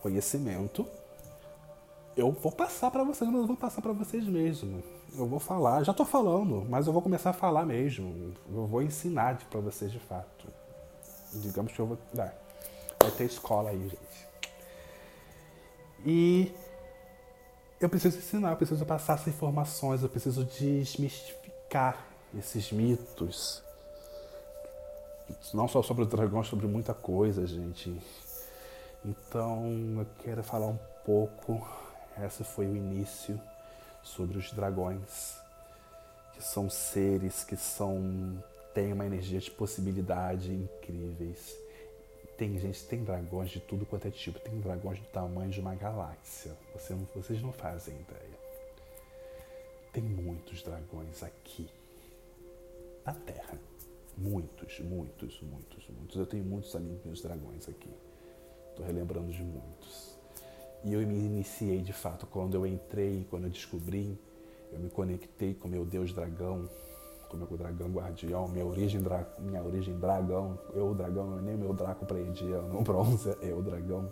conhecimento, 0.00 0.86
eu 2.16 2.32
vou 2.32 2.52
passar 2.52 2.90
para 2.90 3.04
vocês, 3.04 3.30
mas 3.30 3.40
eu 3.40 3.46
vou 3.46 3.56
passar 3.56 3.80
para 3.80 3.92
vocês 3.92 4.24
mesmo. 4.24 4.82
Eu 5.16 5.26
vou 5.26 5.38
falar, 5.38 5.82
já 5.84 5.92
estou 5.92 6.04
falando, 6.06 6.66
mas 6.68 6.86
eu 6.86 6.92
vou 6.92 7.00
começar 7.00 7.30
a 7.30 7.32
falar 7.32 7.64
mesmo. 7.64 8.34
Eu 8.52 8.66
vou 8.66 8.82
ensinar 8.82 9.38
para 9.48 9.60
vocês 9.60 9.90
de 9.90 9.98
fato. 9.98 10.46
Digamos 11.32 11.72
que 11.72 11.80
eu 11.80 11.86
vou. 11.86 11.98
Vai, 12.12 12.32
vai 13.00 13.10
ter 13.12 13.24
escola 13.24 13.70
aí, 13.70 13.82
gente. 13.82 14.28
E 16.04 16.52
eu 17.80 17.88
preciso 17.88 18.18
ensinar, 18.18 18.50
eu 18.50 18.56
preciso 18.56 18.84
passar 18.84 19.14
essas 19.14 19.28
informações, 19.28 20.02
eu 20.02 20.08
preciso 20.08 20.44
desmistificar 20.44 22.04
esses 22.36 22.72
mitos. 22.72 23.62
Não 25.52 25.68
só 25.68 25.82
sobre 25.82 26.04
o 26.04 26.06
dragão, 26.06 26.42
sobre 26.42 26.66
muita 26.66 26.94
coisa, 26.94 27.46
gente. 27.46 27.94
Então 29.04 29.96
eu 29.98 30.06
quero 30.24 30.42
falar 30.42 30.66
um 30.66 30.78
pouco. 31.04 31.66
Esse 32.24 32.42
foi 32.42 32.66
o 32.66 32.76
início 32.76 33.40
sobre 34.02 34.38
os 34.38 34.50
dragões, 34.52 35.36
que 36.34 36.42
são 36.42 36.68
seres 36.68 37.44
que 37.44 37.56
são 37.56 38.42
têm 38.74 38.92
uma 38.92 39.06
energia 39.06 39.40
de 39.40 39.50
possibilidade 39.50 40.52
incríveis. 40.52 41.67
Tem 42.38 42.56
gente, 42.56 42.84
tem 42.84 43.02
dragões 43.02 43.50
de 43.50 43.58
tudo 43.58 43.84
quanto 43.84 44.06
é 44.06 44.12
tipo. 44.12 44.38
Tem 44.38 44.60
dragões 44.60 45.00
do 45.00 45.06
tamanho 45.06 45.50
de 45.50 45.58
uma 45.58 45.74
galáxia. 45.74 46.56
Você, 46.72 46.94
vocês 47.14 47.42
não 47.42 47.52
fazem 47.52 47.96
ideia. 47.96 48.38
Tem 49.92 50.04
muitos 50.04 50.62
dragões 50.62 51.24
aqui 51.24 51.68
na 53.04 53.12
Terra. 53.12 53.58
Muitos, 54.16 54.78
muitos, 54.78 55.40
muitos, 55.42 55.88
muitos. 55.88 56.16
Eu 56.16 56.26
tenho 56.26 56.44
muitos 56.44 56.76
amigos 56.76 57.20
dragões 57.20 57.68
aqui. 57.68 57.90
Estou 58.70 58.86
relembrando 58.86 59.32
de 59.32 59.42
muitos. 59.42 60.16
E 60.84 60.92
eu 60.92 61.00
me 61.00 61.18
iniciei 61.18 61.82
de 61.82 61.92
fato 61.92 62.24
quando 62.24 62.54
eu 62.54 62.64
entrei, 62.64 63.26
quando 63.28 63.44
eu 63.44 63.50
descobri, 63.50 64.16
eu 64.72 64.78
me 64.78 64.88
conectei 64.88 65.54
com 65.54 65.66
meu 65.66 65.84
Deus 65.84 66.12
dragão, 66.12 66.70
com 67.28 67.36
meu 67.36 67.46
dragão 67.56 67.88
guardião, 67.88 68.48
minha 68.48 68.66
origem, 68.66 69.00
dra... 69.00 69.26
minha 69.38 69.62
origem 69.62 69.98
dragão. 69.98 70.58
Eu, 70.74 70.90
o 70.90 70.94
dragão, 70.94 71.40
nem 71.42 71.56
meu 71.56 71.72
Draco 71.72 72.06
pleiadiano, 72.06 72.80
bronze, 72.82 73.36
é 73.42 73.52
o 73.52 73.62
dragão 73.62 74.08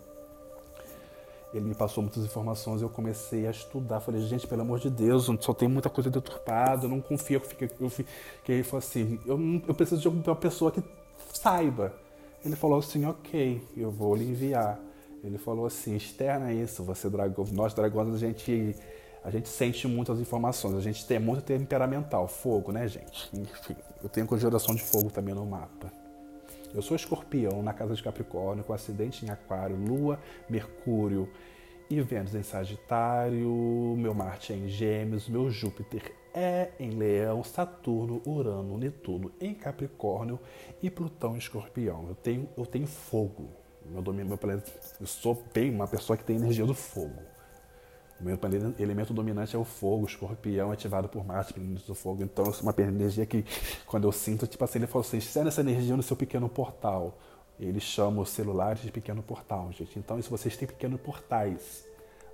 ele 1.56 1.68
me 1.68 1.74
passou 1.74 2.02
muitas 2.02 2.24
informações, 2.24 2.82
eu 2.82 2.88
comecei 2.88 3.46
a 3.46 3.50
estudar. 3.50 4.00
Falei, 4.00 4.20
gente, 4.22 4.46
pelo 4.46 4.62
amor 4.62 4.78
de 4.78 4.90
Deus, 4.90 5.30
só 5.40 5.54
tem 5.54 5.68
muita 5.68 5.88
coisa 5.88 6.10
deturpada, 6.10 6.84
eu 6.84 6.88
não 6.88 7.00
confio. 7.00 7.36
Eu 7.36 7.40
fiquei, 7.40 7.70
eu 7.80 7.88
fiquei, 7.88 8.12
que 8.44 8.52
ele 8.52 8.62
falou 8.62 8.78
assim, 8.78 9.18
eu, 9.24 9.38
eu 9.66 9.74
preciso 9.74 10.00
de 10.00 10.08
uma 10.08 10.36
pessoa 10.36 10.70
que 10.70 10.82
saiba. 11.32 11.94
Ele 12.44 12.56
falou 12.56 12.78
assim, 12.78 13.04
ok, 13.06 13.62
eu 13.76 13.90
vou 13.90 14.14
lhe 14.14 14.24
enviar. 14.24 14.78
Ele 15.24 15.38
falou 15.38 15.66
assim, 15.66 15.96
externa 15.96 16.52
isso, 16.52 16.84
você 16.84 17.08
dragão, 17.08 17.44
nós 17.52 17.74
dragões 17.74 18.14
a 18.14 18.18
gente 18.18 18.76
a 19.26 19.30
gente 19.30 19.48
sente 19.48 19.88
muitas 19.88 20.20
informações, 20.20 20.76
a 20.76 20.80
gente 20.80 21.04
tem 21.04 21.18
muito 21.18 21.42
temperamental, 21.42 22.28
fogo, 22.28 22.70
né, 22.70 22.86
gente? 22.86 23.28
Enfim, 23.34 23.74
eu 24.00 24.08
tenho 24.08 24.24
conjuração 24.24 24.72
de 24.72 24.80
fogo 24.80 25.10
também 25.10 25.34
no 25.34 25.44
mapa. 25.44 25.92
Eu 26.72 26.80
sou 26.80 26.94
escorpião 26.94 27.60
na 27.60 27.72
casa 27.72 27.96
de 27.96 28.02
Capricórnio, 28.04 28.62
com 28.62 28.72
acidente 28.72 29.26
em 29.26 29.30
Aquário, 29.30 29.74
Lua, 29.74 30.20
Mercúrio 30.48 31.28
e 31.90 32.00
Vênus 32.00 32.36
em 32.36 32.44
Sagitário, 32.44 33.50
meu 33.98 34.14
Marte 34.14 34.52
é 34.52 34.56
em 34.56 34.68
Gêmeos, 34.68 35.28
meu 35.28 35.50
Júpiter 35.50 36.14
é 36.32 36.70
em 36.78 36.90
Leão, 36.90 37.42
Saturno, 37.42 38.22
Urano, 38.24 38.78
Netuno 38.78 39.32
em 39.40 39.52
Capricórnio 39.52 40.38
e 40.80 40.88
Plutão 40.88 41.34
em 41.34 41.38
Escorpião. 41.38 42.06
Eu 42.08 42.14
tenho, 42.14 42.48
eu 42.56 42.64
tenho 42.64 42.86
fogo. 42.86 43.48
Meu, 43.84 44.02
domínio, 44.02 44.28
meu 44.28 44.38
planeta, 44.38 44.70
eu 45.00 45.06
sou 45.06 45.42
bem 45.52 45.74
uma 45.74 45.88
pessoa 45.88 46.16
que 46.16 46.22
tem 46.22 46.36
energia 46.36 46.64
do 46.64 46.74
fogo. 46.74 47.35
O 48.18 48.82
elemento 48.82 49.12
dominante 49.12 49.54
é 49.54 49.58
o 49.58 49.64
fogo, 49.64 50.04
o 50.04 50.06
escorpião 50.06 50.72
ativado 50.72 51.06
por 51.06 51.24
Marte, 51.24 51.52
do 51.52 51.94
fogo. 51.94 52.22
Então, 52.22 52.46
é 52.46 52.62
uma 52.62 52.74
energia 52.78 53.26
que, 53.26 53.44
quando 53.86 54.08
eu 54.08 54.12
sinto, 54.12 54.46
tipo 54.46 54.64
assim, 54.64 54.78
ele 54.78 54.86
falou 54.86 55.06
assim: 55.06 55.18
externa 55.18 55.48
essa 55.48 55.60
energia 55.60 55.96
no 55.96 56.02
seu 56.02 56.16
pequeno 56.16 56.48
portal. 56.48 57.18
Ele 57.60 57.80
chama 57.80 58.22
os 58.22 58.30
celulares 58.30 58.82
de 58.82 58.90
pequeno 58.90 59.22
portal, 59.22 59.70
gente. 59.72 59.98
Então, 59.98 60.20
se 60.20 60.28
vocês 60.28 60.56
têm 60.56 60.68
pequenos 60.68 61.00
portais, 61.00 61.86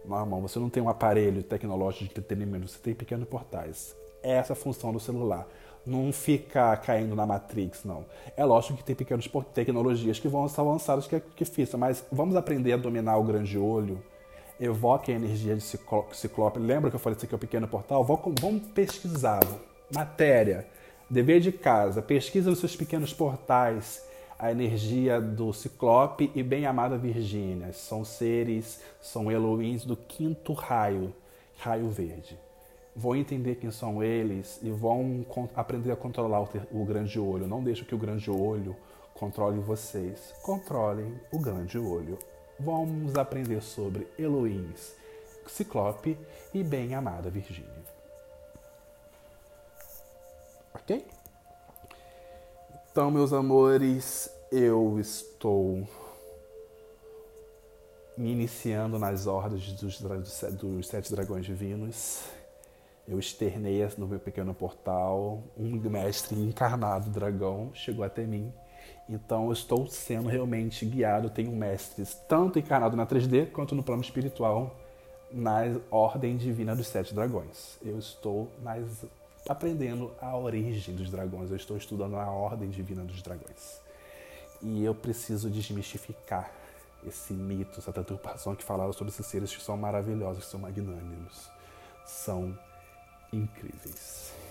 normal, 0.05 0.41
você 0.41 0.59
não 0.59 0.69
tem 0.69 0.83
um 0.83 0.89
aparelho 0.89 1.43
tecnológico 1.43 2.05
de 2.05 2.11
entretenimento, 2.11 2.69
você 2.69 2.79
tem 2.79 2.95
pequenos 2.95 3.29
portais. 3.29 3.95
É 4.23 4.33
essa 4.33 4.53
a 4.53 4.57
função 4.57 4.93
do 4.93 5.01
celular. 5.01 5.47
Não 5.85 6.13
fica 6.13 6.77
caindo 6.77 7.17
na 7.17 7.27
Matrix, 7.27 7.85
não. 7.85 8.05
É 8.37 8.45
lógico 8.45 8.79
que 8.79 8.85
tem 8.85 8.95
pequenas 8.95 9.29
tecnologias 9.53 10.21
que 10.21 10.29
vão 10.29 10.49
ser 10.49 10.61
avançadas 10.61 11.09
que, 11.09 11.19
que 11.19 11.45
fica, 11.45 11.77
mas 11.77 12.05
vamos 12.11 12.37
aprender 12.37 12.73
a 12.73 12.77
dominar 12.77 13.17
o 13.17 13.25
grande 13.25 13.59
olho 13.59 14.01
evoquem 14.63 15.17
a 15.17 15.19
energia 15.19 15.57
de 15.57 15.63
Ciclope. 15.63 16.61
Lembra 16.61 16.89
que 16.89 16.95
eu 16.95 17.01
falei 17.01 17.17
isso 17.17 17.27
aqui 17.27 17.35
é 17.35 17.37
o 17.37 17.39
pequeno 17.39 17.67
portal? 17.67 18.05
Vamos 18.05 18.63
pesquisar. 18.69 19.41
Matéria, 19.93 20.67
dever 21.11 21.41
de 21.41 21.51
casa, 21.51 22.01
pesquisa 22.01 22.49
nos 22.49 22.61
seus 22.61 22.77
pequenos 22.77 23.13
portais 23.13 24.03
a 24.39 24.51
energia 24.51 25.21
do 25.21 25.53
Ciclope 25.53 26.31
e 26.35 26.43
bem-amada 26.43 26.97
Virgínia. 26.97 27.73
São 27.73 28.05
seres, 28.05 28.81
são 29.01 29.31
Elohims 29.31 29.85
do 29.85 29.97
quinto 29.97 30.53
raio, 30.53 31.13
raio 31.59 31.89
verde. 31.91 32.39
Vão 32.95 33.17
entender 33.17 33.57
quem 33.57 33.71
são 33.71 34.03
eles 34.03 34.61
e 34.63 34.71
vão 34.71 35.27
aprender 35.57 35.91
a 35.91 35.97
controlar 35.97 36.41
o, 36.41 36.49
o 36.71 36.85
grande 36.85 37.19
olho. 37.19 37.49
Não 37.49 37.65
deixe 37.65 37.85
que 37.85 37.95
o 37.95 37.99
grande 37.99 38.31
olho 38.31 38.77
controle 39.15 39.59
vocês. 39.59 40.35
Controlem 40.43 41.15
o 41.33 41.39
grande 41.41 41.79
olho 41.79 42.17
vamos 42.65 43.17
aprender 43.17 43.61
sobre 43.61 44.07
Eloís, 44.19 44.95
Ciclope 45.47 46.17
e 46.55 46.63
bem-amada 46.63 47.29
Virgínia. 47.29 47.83
Ok? 50.75 51.05
Então, 52.91 53.11
meus 53.11 53.33
amores, 53.33 54.31
eu 54.51 54.99
estou 55.01 55.89
me 58.17 58.31
iniciando 58.33 58.99
nas 58.99 59.27
ordens 59.27 59.73
dos, 59.73 60.01
dos 60.01 60.87
sete 60.87 61.11
dragões 61.11 61.45
divinos. 61.45 62.23
Eu 63.09 63.19
externei 63.19 63.83
no 63.99 64.07
meu 64.07 64.21
pequeno 64.21 64.55
portal. 64.55 65.43
Um 65.57 65.71
mestre 65.81 66.39
encarnado 66.39 67.11
dragão 67.11 67.71
chegou 67.75 68.05
até 68.05 68.25
mim 68.25 68.53
então 69.09 69.47
eu 69.47 69.53
estou 69.53 69.87
sendo 69.87 70.29
realmente 70.29 70.85
guiado, 70.87 71.29
tenho 71.29 71.53
mestres 71.53 72.15
tanto 72.29 72.59
encarnado 72.59 72.97
na 72.97 73.07
3D 73.07 73.51
quanto 73.51 73.75
no 73.75 73.83
plano 73.83 74.03
espiritual 74.03 74.77
na 75.31 75.63
Ordem 75.91 76.37
Divina 76.37 76.77
dos 76.77 76.87
Sete 76.87 77.15
Dragões. 77.15 77.79
Eu 77.83 77.99
estou 77.99 78.51
mais 78.63 79.05
aprendendo 79.49 80.13
a 80.21 80.37
origem 80.37 80.95
dos 80.95 81.11
dragões. 81.11 81.51
Eu 81.51 81.57
estou 81.57 81.77
estudando 81.77 82.17
a 82.17 82.31
Ordem 82.31 82.71
Divina 82.71 83.03
dos 83.03 83.23
Dragões. 83.23 83.81
E 84.61 84.85
eu 84.85 84.95
preciso 84.95 85.51
desmistificar 85.51 86.51
esse 87.05 87.33
mito, 87.33 87.81
essa 87.81 87.91
deturpação 87.91 88.55
que 88.55 88.63
falaram 88.63 88.93
sobre 88.93 89.13
esses 89.13 89.27
seres 89.27 89.55
que 89.55 89.63
são 89.63 89.77
maravilhosos, 89.77 90.45
que 90.45 90.51
são 90.51 90.61
magnânimos, 90.61 91.51
são 92.07 92.57
incríveis. 93.33 94.42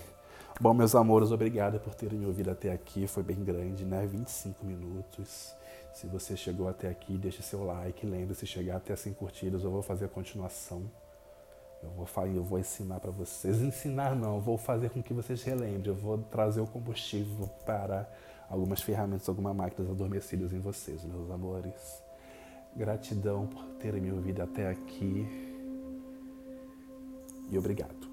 Bom, 0.62 0.72
meus 0.72 0.94
amores, 0.94 1.32
obrigado 1.32 1.80
por 1.80 1.92
terem 1.92 2.16
me 2.16 2.24
ouvido 2.24 2.48
até 2.48 2.70
aqui. 2.70 3.08
Foi 3.08 3.24
bem 3.24 3.42
grande, 3.42 3.84
né? 3.84 4.06
25 4.06 4.64
minutos. 4.64 5.52
Se 5.92 6.06
você 6.06 6.36
chegou 6.36 6.68
até 6.68 6.88
aqui, 6.88 7.18
deixe 7.18 7.42
seu 7.42 7.64
like. 7.64 8.06
Lembre-se, 8.06 8.46
chegar 8.46 8.76
até 8.76 8.94
100 8.94 9.14
curtidas, 9.14 9.64
eu 9.64 9.72
vou 9.72 9.82
fazer 9.82 10.04
a 10.04 10.08
continuação. 10.08 10.88
Eu 11.82 11.90
vou, 11.90 12.06
eu 12.28 12.44
vou 12.44 12.60
ensinar 12.60 13.00
para 13.00 13.10
vocês. 13.10 13.60
Ensinar 13.60 14.14
não, 14.14 14.36
eu 14.36 14.40
vou 14.40 14.56
fazer 14.56 14.90
com 14.90 15.02
que 15.02 15.12
vocês 15.12 15.42
relembrem. 15.42 15.88
Eu 15.88 15.96
vou 15.96 16.16
trazer 16.16 16.60
o 16.60 16.66
combustível 16.68 17.50
para 17.66 18.08
algumas 18.48 18.80
ferramentas, 18.80 19.28
algumas 19.28 19.56
máquinas 19.56 19.90
adormecidas 19.90 20.52
em 20.52 20.60
vocês, 20.60 21.02
meus 21.02 21.28
amores. 21.28 21.74
Gratidão 22.76 23.48
por 23.48 23.64
terem 23.80 24.00
me 24.00 24.12
ouvido 24.12 24.40
até 24.42 24.70
aqui. 24.70 25.26
E 27.50 27.58
obrigado. 27.58 28.11